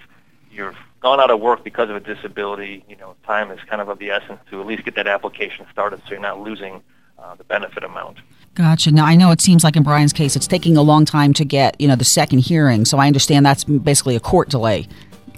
[0.56, 3.88] you've gone out of work because of a disability, you know, time is kind of
[3.88, 6.82] of the essence to at least get that application started so you're not losing
[7.18, 8.18] uh, the benefit amount.
[8.54, 8.90] Gotcha.
[8.90, 11.44] Now I know it seems like in Brian's case, it's taking a long time to
[11.44, 12.84] get you know the second hearing.
[12.84, 14.88] So I understand that's basically a court delay,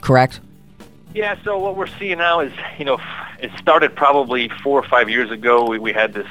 [0.00, 0.40] correct?
[1.14, 1.36] Yeah.
[1.42, 2.98] So what we're seeing now is you know
[3.40, 5.66] it started probably four or five years ago.
[5.66, 6.28] We, we had this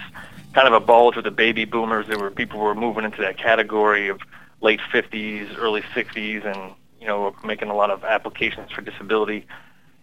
[0.53, 2.07] kind of a bulge with the baby boomers.
[2.07, 4.21] There were people who were moving into that category of
[4.61, 6.73] late 50s, early 60s, and
[7.07, 9.47] you know, making a lot of applications for disability.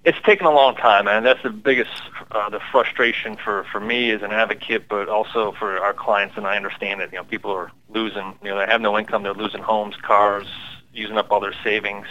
[0.05, 1.91] It's taken a long time, and that's the biggest,
[2.31, 6.37] uh, the frustration for, for me as an advocate, but also for our clients.
[6.39, 9.23] And I understand that you know people are losing, you know, they have no income,
[9.23, 10.47] they're losing homes, cars,
[10.95, 12.07] using up all their savings.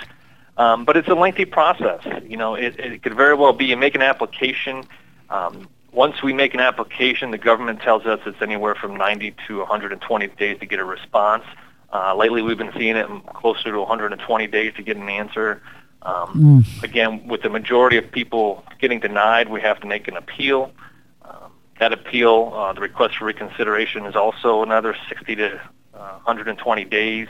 [0.58, 2.02] Um, but it's a lengthy process.
[2.24, 4.84] You know, it, it could very well be you make an application.
[5.32, 9.58] Um, once we make an application, the government tells us it's anywhere from 90 to
[9.60, 11.46] 120 days to get a response.
[11.94, 15.62] Uh, lately, we've been seeing it closer to 120 days to get an answer.
[16.02, 16.84] Um, mm.
[16.84, 20.72] Again, with the majority of people getting denied, we have to make an appeal.
[21.24, 25.62] Um, that appeal, uh, the request for reconsideration, is also another 60 to
[25.94, 27.28] uh, 120 days.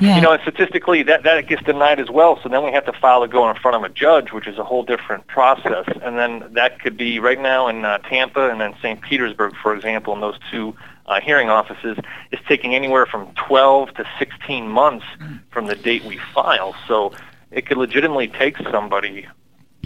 [0.00, 0.16] Yeah.
[0.16, 2.40] You know, and statistically, that, that gets denied as well.
[2.42, 4.58] So then we have to file to go in front of a judge, which is
[4.58, 5.86] a whole different process.
[6.02, 9.00] And then that could be right now in uh, Tampa and then St.
[9.00, 11.98] Petersburg, for example, in those two uh, hearing offices
[12.32, 15.04] is taking anywhere from 12 to 16 months
[15.50, 16.74] from the date we file.
[16.86, 17.12] So
[17.50, 19.26] it could legitimately take somebody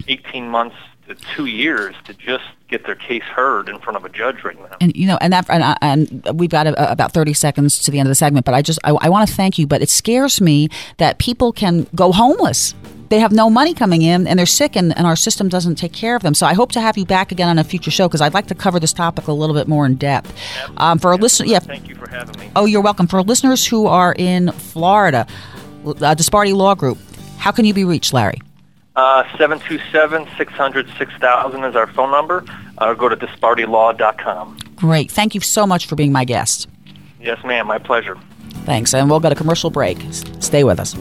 [0.08, 0.76] 18 months
[1.08, 4.58] to two years to just get their case heard in front of a judge right
[4.58, 4.76] now.
[4.80, 7.98] And you know, and that, and, and we've got a, about 30 seconds to the
[7.98, 9.66] end of the segment, but I just I, I want to thank you.
[9.66, 12.74] But it scares me that people can go homeless
[13.10, 15.92] they have no money coming in and they're sick and, and our system doesn't take
[15.92, 16.32] care of them.
[16.32, 18.46] So I hope to have you back again on a future show because I'd like
[18.46, 20.32] to cover this topic a little bit more in depth.
[20.76, 21.58] Um, for a listener, yeah.
[21.58, 22.50] Thank you for having me.
[22.54, 23.08] Oh, you're welcome.
[23.08, 25.26] For listeners who are in Florida,
[25.84, 26.98] uh, Disparti Law Group,
[27.38, 28.40] how can you be reached, Larry?
[28.94, 32.44] Uh, 727-600-6000 is our phone number.
[32.78, 34.56] Uh, go to dispartilaw.com.
[34.76, 35.10] Great.
[35.10, 36.68] Thank you so much for being my guest.
[37.20, 37.66] Yes, ma'am.
[37.66, 38.16] My pleasure.
[38.64, 38.94] Thanks.
[38.94, 39.98] And we'll go to commercial break.
[40.40, 40.94] Stay with us.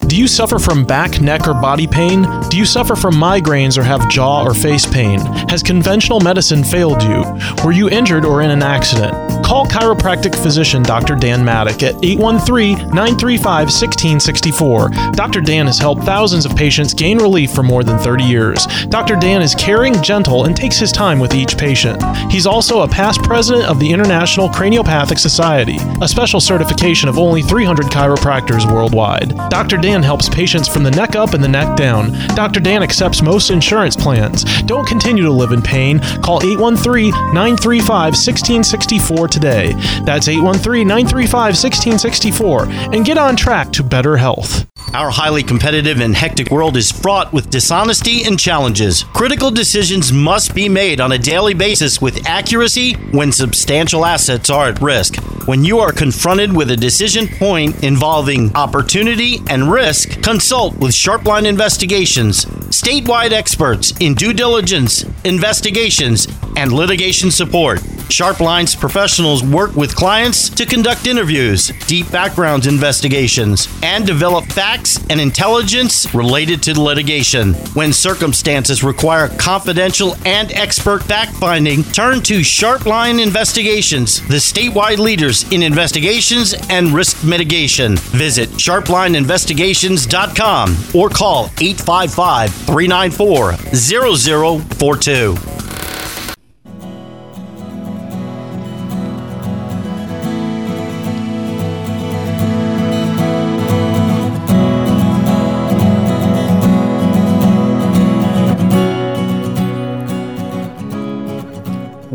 [0.08, 2.26] Do you suffer from back, neck, or body pain?
[2.48, 5.20] Do you suffer from migraines or have jaw or face pain?
[5.50, 7.24] Has conventional medicine failed you?
[7.62, 9.12] Were you injured or in an accident?
[9.44, 11.14] Call chiropractic physician Dr.
[11.14, 14.88] Dan Madock at 813 935 1664.
[15.12, 15.42] Dr.
[15.42, 18.66] Dan has helped thousands of patients gain relief for more than 30 years.
[18.88, 19.16] Dr.
[19.16, 22.02] Dan is caring, gentle, and takes his time with each patient.
[22.30, 27.42] He's also a past president of the International Craniopathic Society, a special certification of only
[27.42, 29.34] 300 chiropractors worldwide.
[29.50, 29.76] Dr.
[29.76, 32.12] Dan helps patients from the neck up and the neck down.
[32.34, 32.60] Dr.
[32.60, 34.44] Dan accepts most insurance plans.
[34.62, 36.00] Don't continue to live in pain.
[36.22, 39.72] Call 813 935 1664 today.
[40.04, 44.66] That's 813 935 1664 and get on track to better health.
[44.94, 49.04] Our highly competitive and hectic world is fraught with dishonesty and challenges.
[49.12, 54.68] Critical decisions must be made on a daily basis with accuracy when substantial assets are
[54.68, 55.16] at risk.
[55.46, 61.46] When you are confronted with a decision point involving opportunity and risk, consult with Sharpline
[61.46, 67.80] Investigations, statewide experts in due diligence, investigations, and litigation support.
[68.08, 74.77] Sharpline's professionals work with clients to conduct interviews, deep background investigations, and develop facts
[75.10, 77.54] and intelligence related to litigation.
[77.74, 85.50] When circumstances require confidential and expert fact finding, turn to Sharpline Investigations, the statewide leaders
[85.52, 87.96] in investigations and risk mitigation.
[87.96, 95.36] Visit sharplineinvestigations.com or call 855 394 0042.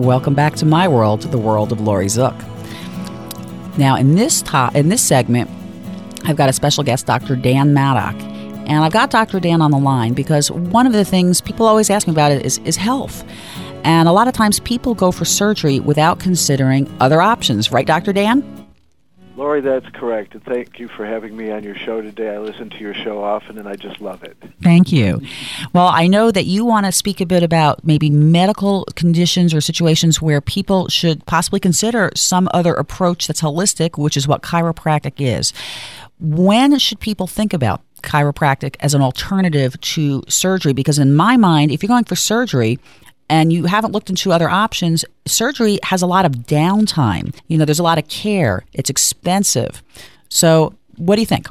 [0.03, 2.35] Welcome back to my world, the world of Laurie Zoock.
[3.77, 5.49] Now, in this to- in this segment,
[6.25, 7.37] I've got a special guest, Dr.
[7.37, 8.13] Dan Madock,
[8.67, 9.39] and I've got Dr.
[9.39, 12.59] Dan on the line because one of the things people always ask me about is
[12.65, 13.23] is health,
[13.85, 18.11] and a lot of times people go for surgery without considering other options, right, Dr.
[18.11, 18.43] Dan?
[19.35, 20.35] Laurie, that's correct.
[20.35, 22.35] And thank you for having me on your show today.
[22.35, 24.37] I listen to your show often and I just love it.
[24.61, 25.21] Thank you.
[25.73, 29.61] Well, I know that you want to speak a bit about maybe medical conditions or
[29.61, 35.13] situations where people should possibly consider some other approach that's holistic, which is what chiropractic
[35.17, 35.51] is.
[36.19, 40.73] When should people think about chiropractic as an alternative to surgery?
[40.73, 42.79] Because in my mind, if you're going for surgery,
[43.29, 47.36] and you haven't looked into other options, surgery has a lot of downtime.
[47.47, 49.81] You know, there's a lot of care, it's expensive.
[50.29, 51.47] So, what do you think?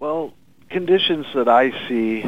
[0.00, 0.32] Well,
[0.70, 2.24] conditions that I see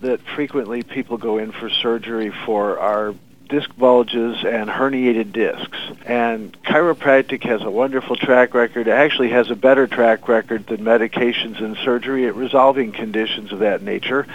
[0.00, 3.14] that frequently people go in for surgery for are
[3.48, 5.78] disc bulges and herniated discs.
[6.06, 8.88] And chiropractic has a wonderful track record.
[8.88, 13.60] It actually has a better track record than medications and surgery at resolving conditions of
[13.60, 14.26] that nature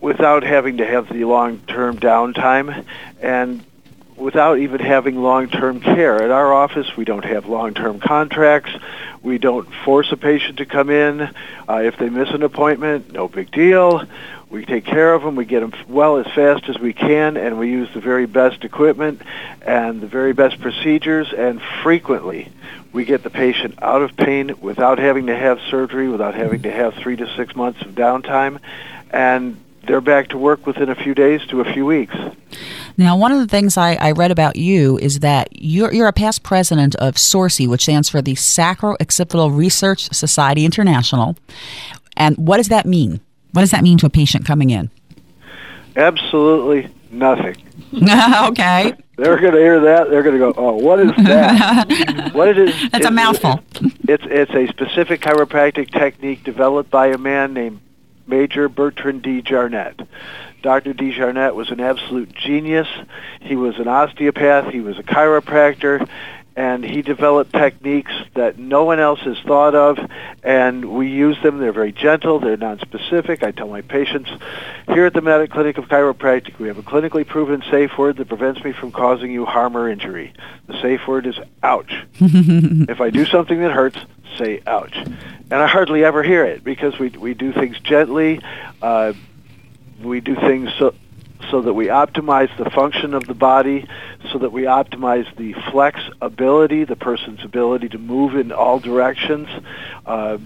[0.00, 2.84] without having to have the long-term downtime
[3.20, 3.64] and
[4.16, 6.22] without even having long-term care.
[6.22, 8.72] At our office, we don't have long-term contracts.
[9.22, 11.20] We don't force a patient to come in.
[11.68, 14.06] Uh, if they miss an appointment, no big deal.
[14.48, 15.34] We take care of them.
[15.34, 18.64] We get them well as fast as we can, and we use the very best
[18.64, 19.20] equipment
[19.60, 21.32] and the very best procedures.
[21.32, 22.52] And frequently,
[22.92, 26.70] we get the patient out of pain without having to have surgery, without having to
[26.70, 28.60] have three to six months of downtime,
[29.10, 32.14] and they're back to work within a few days to a few weeks.
[32.96, 36.12] Now, one of the things I, I read about you is that you're, you're a
[36.12, 41.36] past president of SORSI, which stands for the Sacro-Occipital Research Society International.
[42.16, 43.20] And what does that mean?
[43.52, 44.90] What does that mean to a patient coming in?
[45.96, 47.56] Absolutely nothing.
[47.94, 48.94] okay.
[49.16, 50.10] They're going to hear that.
[50.10, 52.30] They're going to go, "Oh, what is that?
[52.34, 53.60] what it is?" That's a mouthful.
[54.06, 57.80] It's it's a specific chiropractic technique developed by a man named
[58.26, 60.06] Major Bertrand DeJarnette.
[60.62, 60.92] Dr.
[60.94, 61.12] D.
[61.12, 62.88] Jarnett was an absolute genius.
[63.40, 64.72] He was an osteopath.
[64.72, 66.08] He was a chiropractor.
[66.56, 69.98] And he developed techniques that no one else has thought of,
[70.42, 71.58] and we use them.
[71.58, 72.40] They're very gentle.
[72.40, 73.42] They're non-specific.
[73.42, 74.30] I tell my patients,
[74.88, 78.28] here at the Madock Clinic of Chiropractic, we have a clinically proven safe word that
[78.28, 80.32] prevents me from causing you harm or injury.
[80.66, 81.92] The safe word is ouch.
[82.20, 83.98] if I do something that hurts,
[84.38, 84.96] say ouch.
[84.96, 88.40] And I hardly ever hear it because we we do things gently.
[88.80, 89.12] Uh,
[90.02, 90.94] we do things so
[91.50, 93.86] so that we optimize the function of the body,
[94.32, 99.48] so that we optimize the flex ability, the person's ability to move in all directions.
[100.04, 100.38] Uh,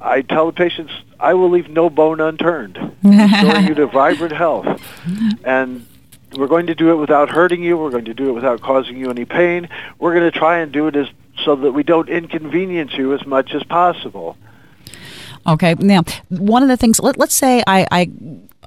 [0.00, 4.80] I tell the patients, I will leave no bone unturned, restoring you to vibrant health.
[5.44, 5.86] And
[6.36, 7.76] we're going to do it without hurting you.
[7.76, 9.68] We're going to do it without causing you any pain.
[9.98, 11.08] We're going to try and do it as
[11.44, 14.36] so that we don't inconvenience you as much as possible.
[15.46, 15.74] Okay.
[15.74, 18.10] Now, one of the things, let, us say I, I,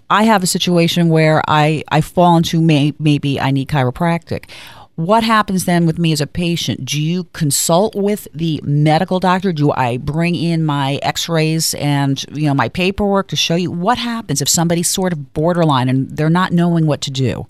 [0.09, 4.49] I have a situation where I, I fall into may, maybe I need chiropractic.
[4.95, 6.85] What happens then with me as a patient?
[6.85, 9.51] Do you consult with the medical doctor?
[9.51, 13.97] Do I bring in my x-rays and you know my paperwork to show you what
[13.97, 17.45] happens if somebody's sort of borderline and they're not knowing what to do?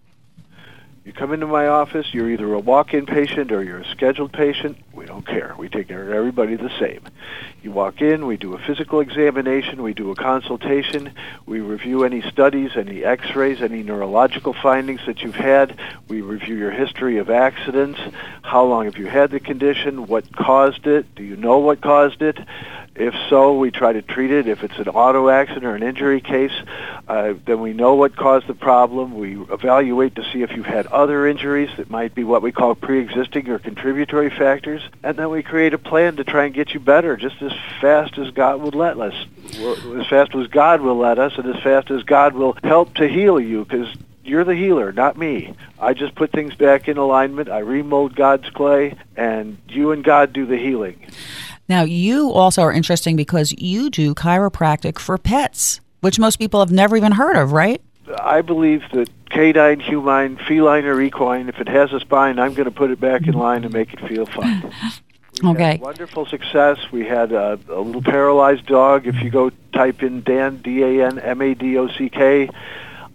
[1.05, 4.75] You come into my office, you're either a walk-in patient or you're a scheduled patient.
[4.91, 5.53] We don't care.
[5.55, 7.01] We take care of everybody the same.
[7.61, 11.13] You walk in, we do a physical examination, we do a consultation,
[11.45, 15.79] we review any studies, any x-rays, any neurological findings that you've had.
[16.07, 17.99] We review your history of accidents.
[18.41, 20.07] How long have you had the condition?
[20.07, 21.13] What caused it?
[21.13, 22.39] Do you know what caused it?
[22.95, 24.47] If so, we try to treat it.
[24.47, 26.53] If it's an auto accident or an injury case,
[27.09, 29.15] uh, then we know what caused the problem.
[29.15, 32.73] We evaluate to see if you've had other injuries that might be what we call
[32.73, 36.79] pre-existing or contributory factors, and then we create a plan to try and get you
[36.79, 41.19] better just as fast as God would let us, as fast as God will let
[41.19, 43.93] us, and as fast as God will help to heal you, because
[44.23, 45.53] you're the healer, not me.
[45.77, 47.49] I just put things back in alignment.
[47.49, 50.97] I remold God's clay, and you and God do the healing.
[51.67, 56.71] Now, you also are interesting because you do chiropractic for pets, which most people have
[56.71, 57.81] never even heard of, right?
[58.19, 62.65] I believe that canine, humane, feline, or equine, if it has a spine, I'm going
[62.65, 64.71] to put it back in line and make it feel fine.
[65.43, 65.79] We okay.
[65.81, 66.77] wonderful success.
[66.93, 69.05] We had a, a little paralyzed dog.
[69.05, 72.49] If you go type in Dan D A N M A D O C K,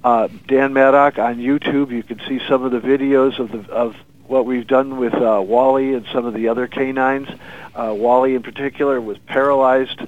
[0.04, 3.96] uh, Dan Madock on YouTube, you can see some of the videos of the of
[4.30, 7.28] what we've done with uh, Wally and some of the other canines.
[7.74, 10.00] Uh, Wally, in particular, was paralyzed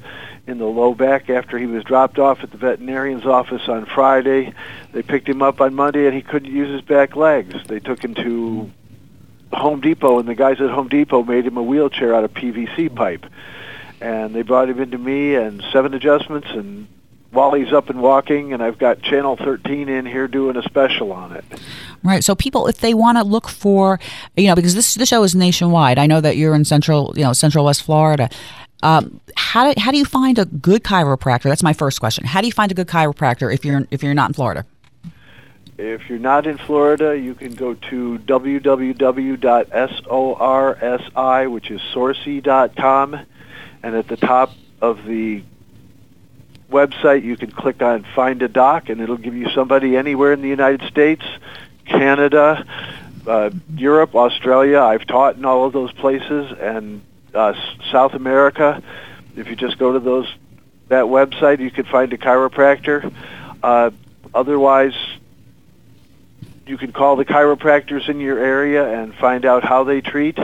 [0.47, 4.55] in the low back after he was dropped off at the veterinarian's office on Friday.
[4.93, 7.55] They picked him up on Monday, and he couldn't use his back legs.
[7.66, 8.70] They took him to
[9.53, 12.95] Home Depot, and the guys at Home Depot made him a wheelchair out of PVC
[12.95, 13.27] pipe.
[14.01, 16.87] And they brought him into me, and seven adjustments, and
[17.33, 21.33] Wally's up and walking, and I've got Channel 13 in here doing a special on
[21.33, 21.45] it.
[22.03, 22.22] Right.
[22.22, 23.99] So people, if they want to look for,
[24.37, 25.99] you know, because this the show is nationwide.
[25.99, 28.28] I know that you're in central, you know, central West Florida.
[28.83, 31.45] Um, how do, how do you find a good chiropractor?
[31.45, 32.24] That's my first question.
[32.24, 34.66] How do you find a good chiropractor if you're if you're not in Florida?
[35.78, 38.70] If you're not in Florida, you can go to www.sorsi,
[41.51, 43.26] which is sorsi.com,
[43.83, 44.53] and at the top
[44.83, 45.43] of the
[46.73, 50.43] website, you can click on Find a Doc, and it'll give you somebody anywhere in
[50.43, 51.25] the United States,
[51.85, 52.66] Canada,
[53.27, 54.81] uh, Europe, Australia.
[54.81, 57.03] I've taught in all of those places, and
[57.35, 57.55] uh,
[57.91, 58.83] South America.
[59.37, 60.27] If you just go to those
[60.89, 63.12] that website, you can find a chiropractor.
[63.62, 63.91] Uh,
[64.35, 64.95] otherwise,
[66.66, 70.39] you can call the chiropractors in your area and find out how they treat.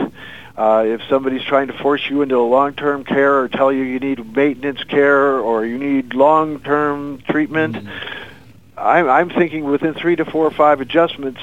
[0.59, 3.97] Uh, if somebody's trying to force you into a long-term care or tell you you
[3.97, 8.77] need maintenance care or you need long-term treatment, mm-hmm.
[8.77, 11.39] I'm, I'm thinking within three to four or five adjustments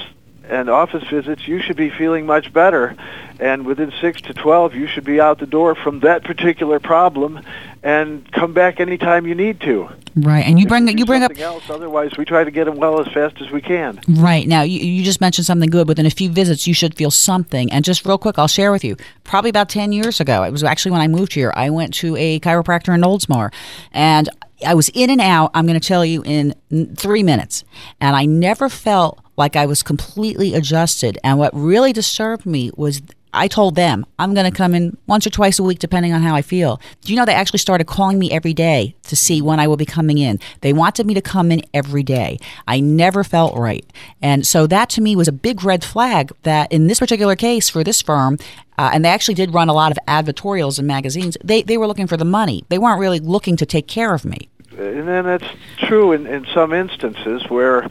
[0.49, 2.95] and office visits, you should be feeling much better.
[3.39, 7.41] And within six to 12, you should be out the door from that particular problem
[7.83, 9.89] and come back anytime you need to.
[10.15, 11.69] Right, and you bring you bring up else.
[11.69, 14.01] Otherwise, we try to get them well as fast as we can.
[14.07, 15.87] Right now, you, you just mentioned something good.
[15.87, 17.71] Within a few visits, you should feel something.
[17.71, 18.97] And just real quick, I'll share with you.
[19.23, 21.53] Probably about ten years ago, it was actually when I moved here.
[21.55, 23.53] I went to a chiropractor in Oldsmar,
[23.91, 24.27] and
[24.65, 25.51] I was in and out.
[25.53, 26.53] I'm going to tell you in
[26.95, 27.63] three minutes,
[28.01, 31.19] and I never felt like I was completely adjusted.
[31.23, 33.01] And what really disturbed me was
[33.37, 36.21] I told them I'm going to come in once or twice a week, depending on
[36.21, 36.81] how I feel.
[37.01, 39.77] Do you know they actually started calling me every day to see when I will
[39.77, 40.39] be coming in?
[40.61, 42.39] They wanted me to come in every day.
[42.67, 43.85] I never felt right.
[44.21, 47.69] And so that to me was a big red flag that in this particular case
[47.69, 48.37] for this firm,
[48.77, 51.87] uh, and they actually did run a lot of advertorials in magazines, they, they were
[51.87, 52.65] looking for the money.
[52.69, 54.49] They weren't really looking to take care of me.
[54.77, 57.87] And then that's true in, in some instances where,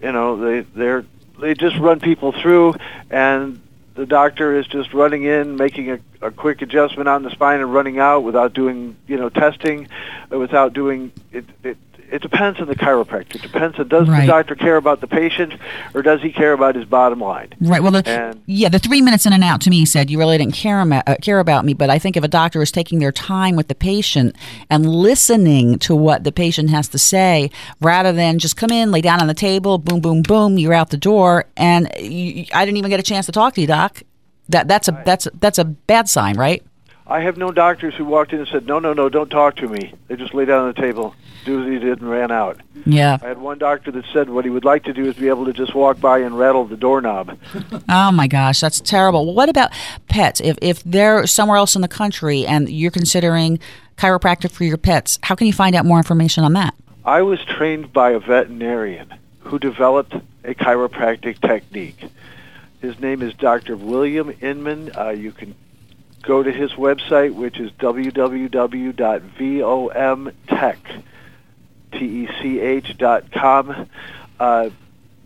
[0.00, 1.04] you know, they, they're,
[1.40, 2.74] they just run people through
[3.10, 3.60] and
[3.98, 7.74] the doctor is just running in, making a, a quick adjustment on the spine and
[7.74, 9.88] running out without doing, you know, testing,
[10.32, 11.44] uh, without doing it.
[11.64, 11.76] it
[12.10, 13.36] it depends on the chiropractor.
[13.36, 14.22] It depends on does right.
[14.22, 15.54] the doctor care about the patient
[15.94, 17.54] or does he care about his bottom line?
[17.60, 17.82] Right.
[17.82, 20.38] Well, the, and, yeah, the three minutes in and out to me said you really
[20.38, 21.74] didn't care about, uh, care about me.
[21.74, 24.36] But I think if a doctor is taking their time with the patient
[24.70, 27.50] and listening to what the patient has to say,
[27.80, 30.90] rather than just come in, lay down on the table, boom, boom, boom, you're out
[30.90, 34.02] the door, and you, I didn't even get a chance to talk to you, doc.
[34.48, 36.62] That that's a that's that's a bad sign, right?
[37.10, 39.68] I have known doctors who walked in and said, "No, no, no, don't talk to
[39.68, 41.14] me." They just lay down on the table,
[41.46, 42.60] do as he did, and ran out.
[42.84, 43.16] Yeah.
[43.22, 45.46] I had one doctor that said what he would like to do is be able
[45.46, 47.38] to just walk by and rattle the doorknob.
[47.90, 49.24] Oh my gosh, that's terrible.
[49.24, 49.70] Well, what about
[50.08, 50.40] pets?
[50.40, 53.58] If if they're somewhere else in the country and you're considering
[53.96, 56.74] chiropractic for your pets, how can you find out more information on that?
[57.04, 62.04] I was trained by a veterinarian who developed a chiropractic technique.
[62.82, 63.76] His name is Dr.
[63.76, 64.92] William Inman.
[64.96, 65.54] Uh, you can
[66.22, 68.32] go to his website, which is www.vomtech,
[71.92, 73.88] T-E-C-H dot com.
[74.38, 74.70] Uh,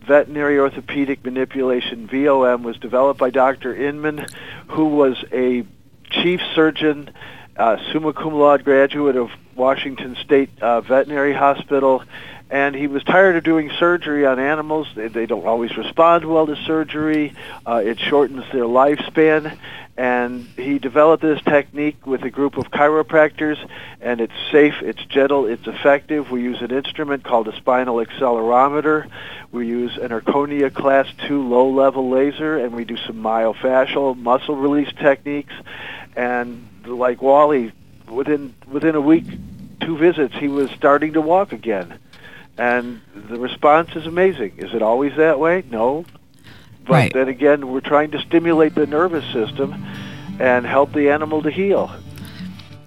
[0.05, 3.73] veterinary orthopedic manipulation, VOM, was developed by Dr.
[3.75, 4.25] Inman,
[4.67, 5.65] who was a
[6.09, 7.09] chief surgeon,
[7.55, 12.03] uh, summa cum laude graduate of Washington State uh, Veterinary Hospital,
[12.49, 14.87] and he was tired of doing surgery on animals.
[14.95, 17.33] They, they don't always respond well to surgery.
[17.65, 19.57] Uh, it shortens their lifespan.
[19.95, 23.57] And he developed this technique with a group of chiropractors,
[24.01, 26.31] and it's safe, it's gentle, it's effective.
[26.31, 29.07] We use an instrument called a spinal accelerometer.
[29.51, 34.91] We use an Erchonia Class 2 low-level laser, and we do some myofascial muscle release
[34.93, 35.53] techniques.
[36.15, 37.71] And like Wally,
[38.09, 39.25] within within a week,
[39.79, 41.99] two visits, he was starting to walk again.
[42.57, 44.53] And the response is amazing.
[44.57, 45.63] Is it always that way?
[45.71, 46.05] No.
[46.85, 47.13] But Right.
[47.13, 49.73] then again, we're trying to stimulate the nervous system
[50.39, 51.91] and help the animal to heal.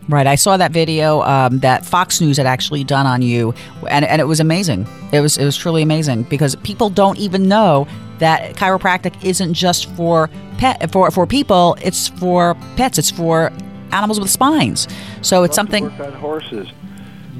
[0.09, 0.27] Right.
[0.27, 3.55] I saw that video um, that Fox News had actually done on you,
[3.91, 4.87] and, and it was amazing.
[5.13, 7.89] It was it was truly amazing because people don't even know
[8.19, 11.77] that chiropractic isn't just for pet for for people.
[11.83, 12.99] It's for pets.
[12.99, 13.51] It's for
[13.91, 14.87] animals with spines.
[15.23, 15.85] So it's something.
[15.85, 16.69] work on horses.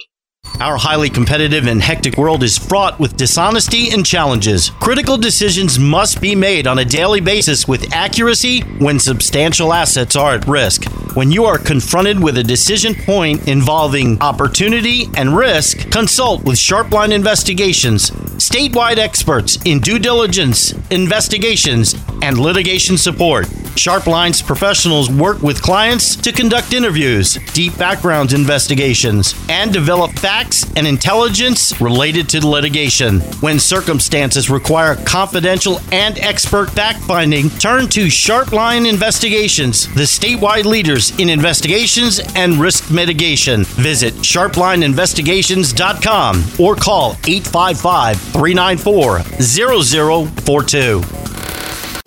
[0.60, 4.72] Our highly competitive and hectic world is fraught with dishonesty and challenges.
[4.82, 10.36] Critical decisions must be made on a daily basis with accuracy when substantial assets are
[10.36, 10.84] at risk.
[11.16, 17.12] When you are confronted with a decision point involving opportunity and risk, consult with Sharpline
[17.14, 23.48] Investigations, statewide experts in due diligence, investigations, and litigation support.
[23.76, 30.88] Sharpline's professionals work with clients to conduct interviews, deep background investigations, and develop facts and
[30.88, 33.20] intelligence related to litigation.
[33.42, 41.12] When circumstances require confidential and expert fact finding, turn to Sharpline Investigations, the statewide leaders
[41.20, 43.66] in investigations and risk mitigation.
[43.66, 51.19] Visit sharplineinvestigations.com or call 855 394 0042.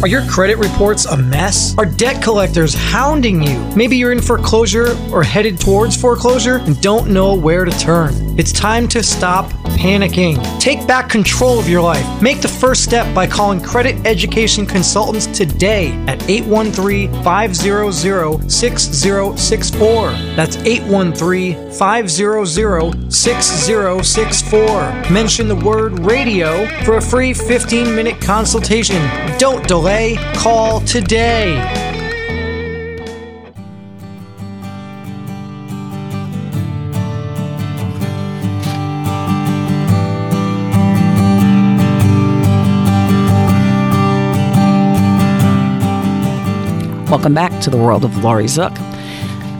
[0.02, 1.78] Are your credit reports a mess?
[1.78, 3.60] Are debt collectors hounding you?
[3.76, 8.31] Maybe you're in foreclosure or headed towards foreclosure and don't know where to turn.
[8.42, 10.34] It's time to stop panicking.
[10.58, 12.20] Take back control of your life.
[12.20, 20.10] Make the first step by calling Credit Education Consultants today at 813 500 6064.
[20.34, 25.12] That's 813 500 6064.
[25.12, 29.08] Mention the word radio for a free 15 minute consultation.
[29.38, 31.81] Don't delay, call today.
[47.12, 48.74] Welcome back to the world of Laurie Zoock.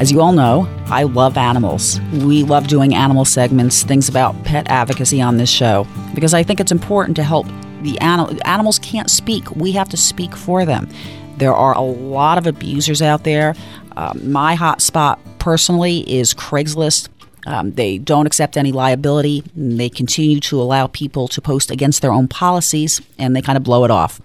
[0.01, 2.01] As you all know, I love animals.
[2.11, 6.61] We love doing animal segments, things about pet advocacy on this show, because I think
[6.61, 7.47] it's important to help
[7.83, 8.35] the animal.
[8.47, 9.55] Animals can't speak.
[9.55, 10.89] We have to speak for them.
[11.37, 13.55] There are a lot of abusers out there.
[13.99, 17.11] Um, my hot spot personally is Craigslist.
[17.45, 19.45] Um, they don't accept any liability.
[19.55, 23.63] They continue to allow people to post against their own policies, and they kind of
[23.63, 24.23] blow it off.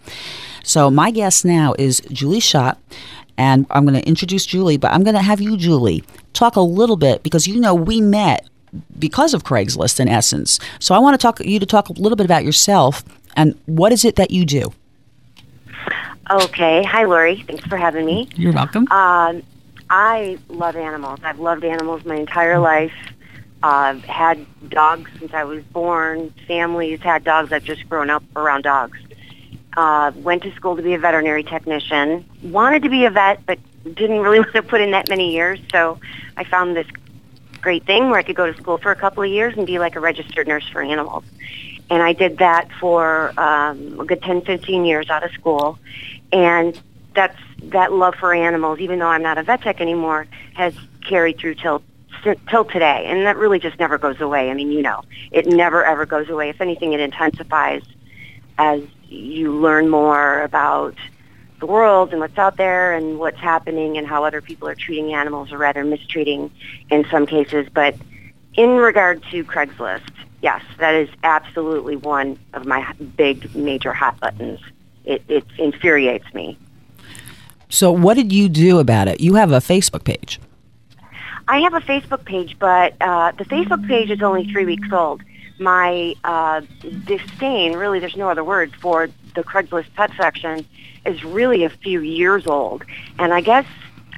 [0.63, 2.77] So my guest now is Julie Schott,
[3.37, 6.61] and I'm going to introduce Julie, but I'm going to have you, Julie, talk a
[6.61, 8.47] little bit because you know we met
[8.99, 10.59] because of Craigslist in essence.
[10.79, 13.03] So I want to talk you to talk a little bit about yourself
[13.35, 14.73] and what is it that you do.
[16.29, 16.83] Okay.
[16.83, 17.43] Hi, Laurie.
[17.47, 18.27] Thanks for having me.
[18.35, 18.91] You're welcome.
[18.91, 19.43] Um,
[19.89, 21.19] I love animals.
[21.23, 22.93] I've loved animals my entire life.
[23.63, 26.33] I've had dogs since I was born.
[26.47, 27.51] Families had dogs.
[27.51, 28.99] I've just grown up around dogs.
[29.75, 32.25] Uh, went to school to be a veterinary technician.
[32.41, 35.59] Wanted to be a vet, but didn't really want to put in that many years.
[35.71, 35.99] So
[36.35, 36.87] I found this
[37.61, 39.79] great thing where I could go to school for a couple of years and be
[39.79, 41.25] like a registered nurse for animals.
[41.89, 45.79] And I did that for um, a good 10, 15 years out of school.
[46.31, 46.79] And
[47.13, 51.39] that's that love for animals, even though I'm not a vet tech anymore, has carried
[51.39, 51.81] through till
[52.49, 54.49] till today, and that really just never goes away.
[54.49, 56.49] I mean, you know, it never ever goes away.
[56.49, 57.83] If anything, it intensifies
[58.57, 60.95] as you learn more about
[61.59, 65.13] the world and what's out there and what's happening and how other people are treating
[65.13, 66.51] animals or rather mistreating
[66.89, 67.67] in some cases.
[67.73, 67.95] But
[68.55, 74.59] in regard to Craigslist, yes, that is absolutely one of my big major hot buttons.
[75.05, 76.57] It, it infuriates me.
[77.69, 79.19] So, what did you do about it?
[79.19, 80.39] You have a Facebook page.
[81.49, 85.21] I have a Facebook page, but uh, the Facebook page is only three weeks old.
[85.59, 86.61] My uh,
[87.05, 90.65] disdain, really, there's no other word for the Craigslist pet section,
[91.05, 92.83] is really a few years old.
[93.17, 93.65] And I guess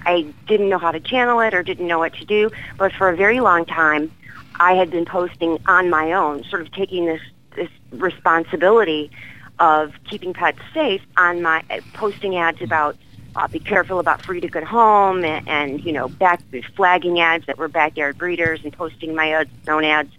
[0.05, 3.09] I didn't know how to channel it or didn't know what to do, but for
[3.09, 4.11] a very long time,
[4.59, 7.21] I had been posting on my own, sort of taking this,
[7.55, 9.11] this responsibility
[9.59, 11.63] of keeping pets safe on my
[11.93, 12.97] posting ads about
[13.35, 16.41] uh, be careful about free to good home and, and you know back
[16.75, 20.11] flagging ads that were backyard breeders and posting my own ads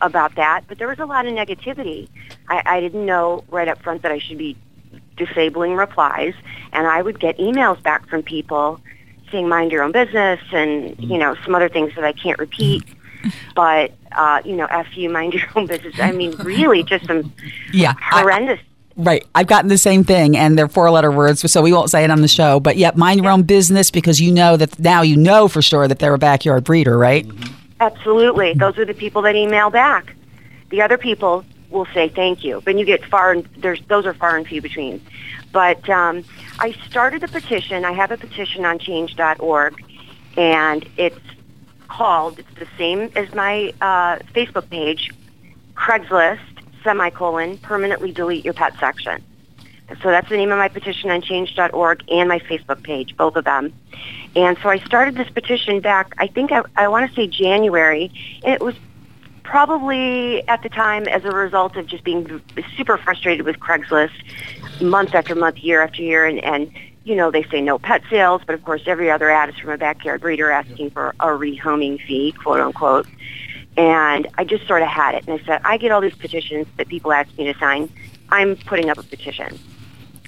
[0.00, 0.62] about that.
[0.68, 2.08] But there was a lot of negativity.
[2.48, 4.56] I, I didn't know right up front that I should be
[5.16, 6.34] disabling replies,
[6.72, 8.80] and I would get emails back from people
[9.30, 12.84] saying mind your own business and you know some other things that I can't repeat.
[13.54, 15.98] But uh, you know, f you, mind your own business.
[15.98, 17.32] I mean, really, just some
[17.72, 18.60] yeah horrendous
[18.98, 19.24] Right.
[19.32, 22.10] I've gotten the same thing, and they're four letter words, so we won't say it
[22.10, 22.58] on the show.
[22.58, 25.86] But yet, mind your own business because you know that now you know for sure
[25.86, 27.24] that they're a backyard breeder, right?
[27.78, 28.54] Absolutely.
[28.54, 30.16] Those are the people that email back.
[30.70, 34.14] The other people will say thank you, but you get far and there's those are
[34.14, 35.00] far and few between.
[35.52, 36.24] But um,
[36.58, 37.84] I started a petition.
[37.84, 39.80] I have a petition on Change.org,
[40.36, 41.20] and it's
[41.86, 42.40] called.
[42.40, 45.12] It's the same as my uh, Facebook page,
[45.76, 46.57] Craigslist
[46.88, 49.22] semicolon, permanently delete your pet section.
[50.02, 53.44] So that's the name of my petition on change.org and my Facebook page, both of
[53.44, 53.74] them.
[54.34, 58.10] And so I started this petition back, I think I, I want to say January,
[58.42, 58.74] and it was
[59.42, 62.40] probably at the time as a result of just being
[62.76, 64.12] super frustrated with Craigslist
[64.80, 66.70] month after month, year after year, and, and
[67.04, 69.70] you know, they say no pet sales, but of course every other ad is from
[69.70, 73.06] a backyard breeder asking for a rehoming fee, quote unquote.
[73.78, 75.28] And I just sort of had it.
[75.28, 77.88] And I said, I get all these petitions that people ask me to sign.
[78.28, 79.56] I'm putting up a petition.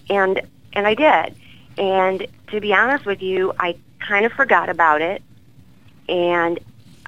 [0.08, 0.40] And,
[0.72, 1.34] and I did.
[1.76, 5.20] And to be honest with you, I kind of forgot about it.
[6.08, 6.60] And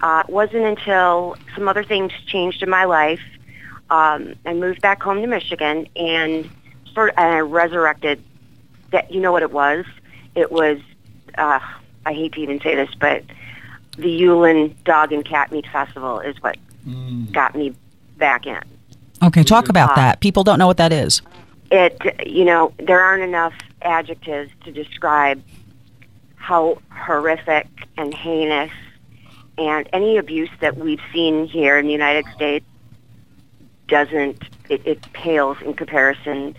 [0.02, 3.22] uh, it wasn't until some other things changed in my life.
[3.88, 6.50] Um, I moved back home to Michigan and
[6.92, 8.20] sort of, and I resurrected
[8.90, 9.12] that.
[9.12, 9.84] You know what it was?
[10.34, 10.80] It was.
[11.38, 11.60] Uh,
[12.04, 13.22] I hate to even say this, but
[13.96, 17.30] the Yulin Dog and Cat Meat Festival is what mm.
[17.32, 17.74] got me
[18.16, 18.60] back in.
[19.22, 20.20] Okay, talk about uh, that.
[20.20, 21.22] People don't know what that is.
[21.70, 25.42] It, you know, there aren't enough adjectives to describe
[26.36, 28.72] how horrific and heinous
[29.58, 32.66] and any abuse that we've seen here in the United States
[33.86, 36.56] doesn't, it, it pales in comparison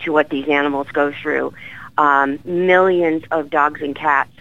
[0.00, 1.52] to what these animals go through.
[1.96, 4.32] Um, millions of dogs and cats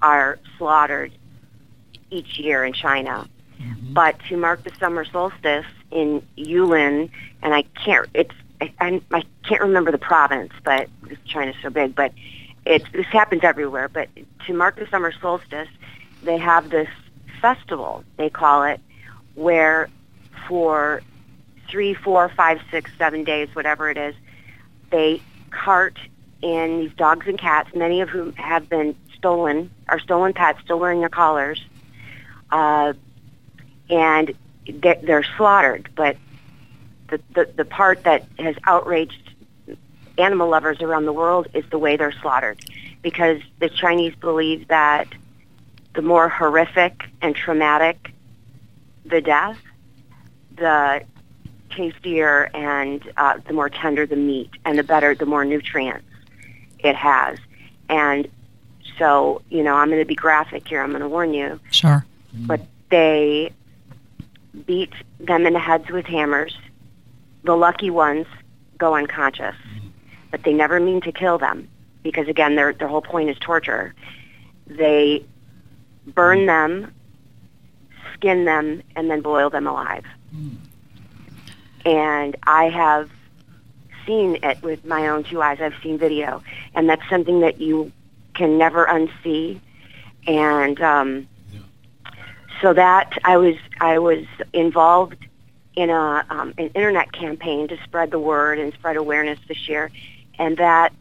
[0.00, 1.12] are slaughtered
[2.16, 3.28] each year in China.
[3.60, 3.92] Mm-hmm.
[3.92, 7.10] But to mark the summer solstice in Yulin,
[7.42, 10.88] and I can't, it's, I, I, can't remember the province, but
[11.26, 12.12] China's so big, but
[12.64, 13.88] it's, this happens everywhere.
[13.88, 14.08] But
[14.46, 15.68] to mark the summer solstice,
[16.22, 16.88] they have this
[17.40, 18.80] festival, they call it,
[19.34, 19.88] where
[20.48, 21.02] for
[21.68, 24.14] three, four, five, six, seven days, whatever it is,
[24.90, 25.98] they cart
[26.42, 30.78] in these dogs and cats, many of whom have been stolen, are stolen pets, still
[30.78, 31.64] wearing their collars,
[32.56, 32.92] uh,
[33.90, 34.26] and
[34.82, 35.84] they're, they're slaughtered.
[35.94, 36.14] But
[37.10, 39.24] the, the the part that has outraged
[40.18, 42.58] animal lovers around the world is the way they're slaughtered,
[43.02, 45.06] because the Chinese believe that
[45.94, 47.96] the more horrific and traumatic
[49.14, 49.60] the death,
[50.56, 51.02] the
[51.70, 56.10] tastier and uh, the more tender the meat, and the better, the more nutrients
[56.78, 57.38] it has.
[57.88, 58.28] And
[58.98, 60.80] so, you know, I'm going to be graphic here.
[60.82, 61.60] I'm going to warn you.
[61.70, 62.04] Sure.
[62.36, 62.46] Mm-hmm.
[62.46, 62.60] But
[62.90, 63.52] they
[64.66, 66.56] beat them in the heads with hammers.
[67.44, 68.26] The lucky ones
[68.78, 69.88] go unconscious, mm-hmm.
[70.30, 71.68] but they never mean to kill them
[72.02, 73.94] because, again, their their whole point is torture.
[74.66, 75.24] They
[76.06, 76.82] burn mm-hmm.
[76.82, 76.94] them,
[78.14, 80.04] skin them, and then boil them alive.
[81.84, 83.10] And I have
[84.06, 85.60] seen it with my own two eyes.
[85.60, 86.42] I've seen video,
[86.74, 87.92] and that's something that you
[88.34, 89.60] can never unsee.
[90.26, 91.28] And um,
[92.60, 95.16] so that I was I was involved
[95.74, 99.90] in a um, an internet campaign to spread the word and spread awareness this year,
[100.38, 100.92] and that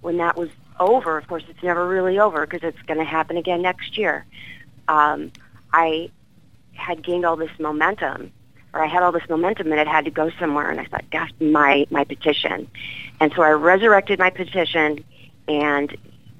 [0.00, 0.50] when that was
[0.80, 4.26] over, of course, it's never really over because it's going to happen again next year.
[4.88, 5.30] Um,
[5.72, 6.10] I
[6.74, 8.32] had gained all this momentum,
[8.72, 10.68] or I had all this momentum, and it had to go somewhere.
[10.70, 12.68] And I thought, gosh, my my petition,
[13.20, 15.04] and so I resurrected my petition
[15.46, 15.96] and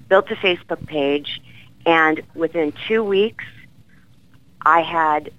[0.09, 1.41] built a Facebook page,
[1.87, 3.45] and within two weeks,
[4.67, 5.31] I had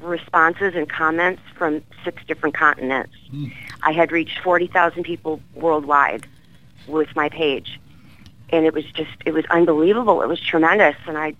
[0.00, 3.14] responses and comments from six different continents.
[3.30, 3.46] Hmm.
[3.82, 6.26] I had reached 40,000 people worldwide
[6.86, 7.80] with my page.
[8.50, 10.22] And it was just, it was unbelievable.
[10.22, 10.96] It was tremendous.
[11.06, 11.34] And I,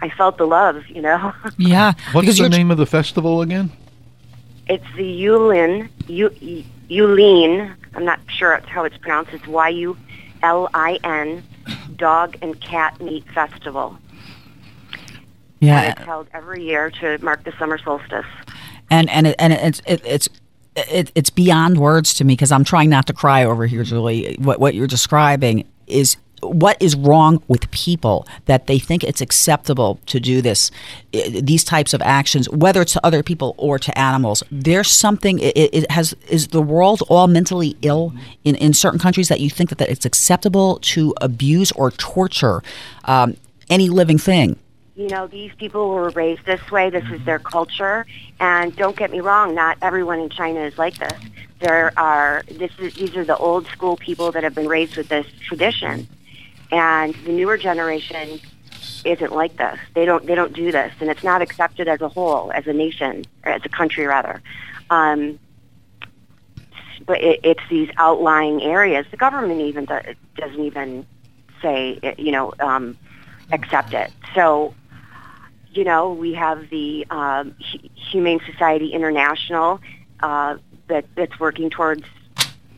[0.00, 1.32] I felt the love, you know.
[1.58, 1.92] Yeah.
[2.12, 3.70] What's because the name of the festival again?
[4.66, 6.30] It's the Yulin, U,
[6.88, 9.32] Yulin, I'm not sure how it's pronounced.
[9.32, 11.42] It's Y-U-L-I-N,
[11.96, 13.98] Dog and Cat Meat Festival.
[15.68, 15.90] And Yeah.
[15.92, 18.26] it's held every year to mark the summer solstice.
[18.90, 20.28] and and it, and it's it, it's
[20.76, 24.36] it, it's beyond words to me because I'm trying not to cry over here, Julie.
[24.38, 29.98] What what you're describing is what is wrong with people that they think it's acceptable
[30.04, 30.70] to do this
[31.12, 35.56] these types of actions whether it's to other people or to animals there's something it,
[35.56, 38.12] it it has is the world all mentally ill
[38.44, 42.62] in, in certain countries that you think that, that it's acceptable to abuse or torture
[43.06, 43.36] um,
[43.70, 44.56] any living thing
[44.96, 46.90] you know, these people were raised this way.
[46.90, 48.06] This is their culture.
[48.38, 51.20] And don't get me wrong, not everyone in China is like this.
[51.60, 55.08] There are this is, these are the old school people that have been raised with
[55.08, 56.06] this tradition,
[56.70, 58.40] and the newer generation
[59.04, 59.78] isn't like this.
[59.94, 62.72] They don't they don't do this, and it's not accepted as a whole, as a
[62.72, 64.42] nation, or as a country rather.
[64.90, 65.38] Um,
[67.06, 69.06] but it, it's these outlying areas.
[69.10, 70.00] The government even do,
[70.36, 71.06] doesn't even
[71.62, 72.96] say, you know, um,
[73.52, 74.10] accept it.
[74.34, 74.74] So
[75.74, 79.80] you know, we have the um, Hu- Humane Society International
[80.20, 80.56] uh,
[80.88, 82.04] that that's working towards,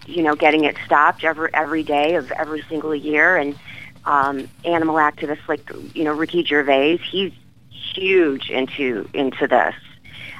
[0.06, 3.58] you know, getting it stopped every every day of every single year, and
[4.04, 7.32] um, animal activists like you know Ricky Gervais, he's
[7.70, 9.74] huge into into this.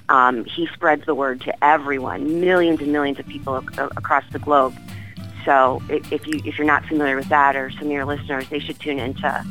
[0.09, 4.38] Um, he spreads the word to everyone, millions and millions of people ac- across the
[4.38, 4.74] globe.
[5.44, 8.61] So if you if you're not familiar with that, or some of your listeners, they
[8.61, 9.44] should tune into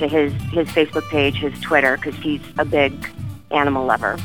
[0.00, 2.92] to his his Facebook page, his Twitter, because he's a big
[3.50, 4.18] animal lover.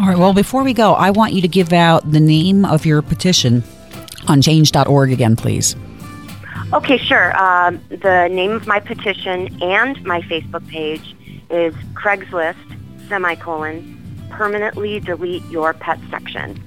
[0.00, 0.18] All right.
[0.18, 3.62] Well, before we go, I want you to give out the name of your petition
[4.28, 5.76] on change.org again, please.
[6.72, 7.36] Okay, sure.
[7.36, 11.16] Um, the name of my petition and my Facebook page
[11.50, 12.56] is Craigslist
[13.08, 13.96] semicolon
[14.30, 16.62] permanently delete your pet section.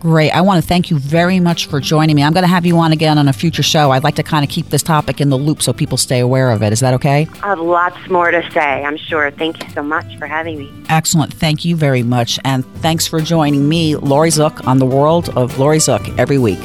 [0.00, 0.30] Great.
[0.30, 2.22] I want to thank you very much for joining me.
[2.22, 3.90] I'm going to have you on again on a future show.
[3.90, 6.50] I'd like to kind of keep this topic in the loop so people stay aware
[6.50, 6.72] of it.
[6.72, 7.26] Is that okay?
[7.42, 9.30] I have lots more to say, I'm sure.
[9.32, 10.72] Thank you so much for having me.
[10.88, 11.34] Excellent.
[11.34, 12.38] Thank you very much.
[12.44, 16.60] And thanks for joining me, Laurie Zoock, on the world of Laurie Zoock every week.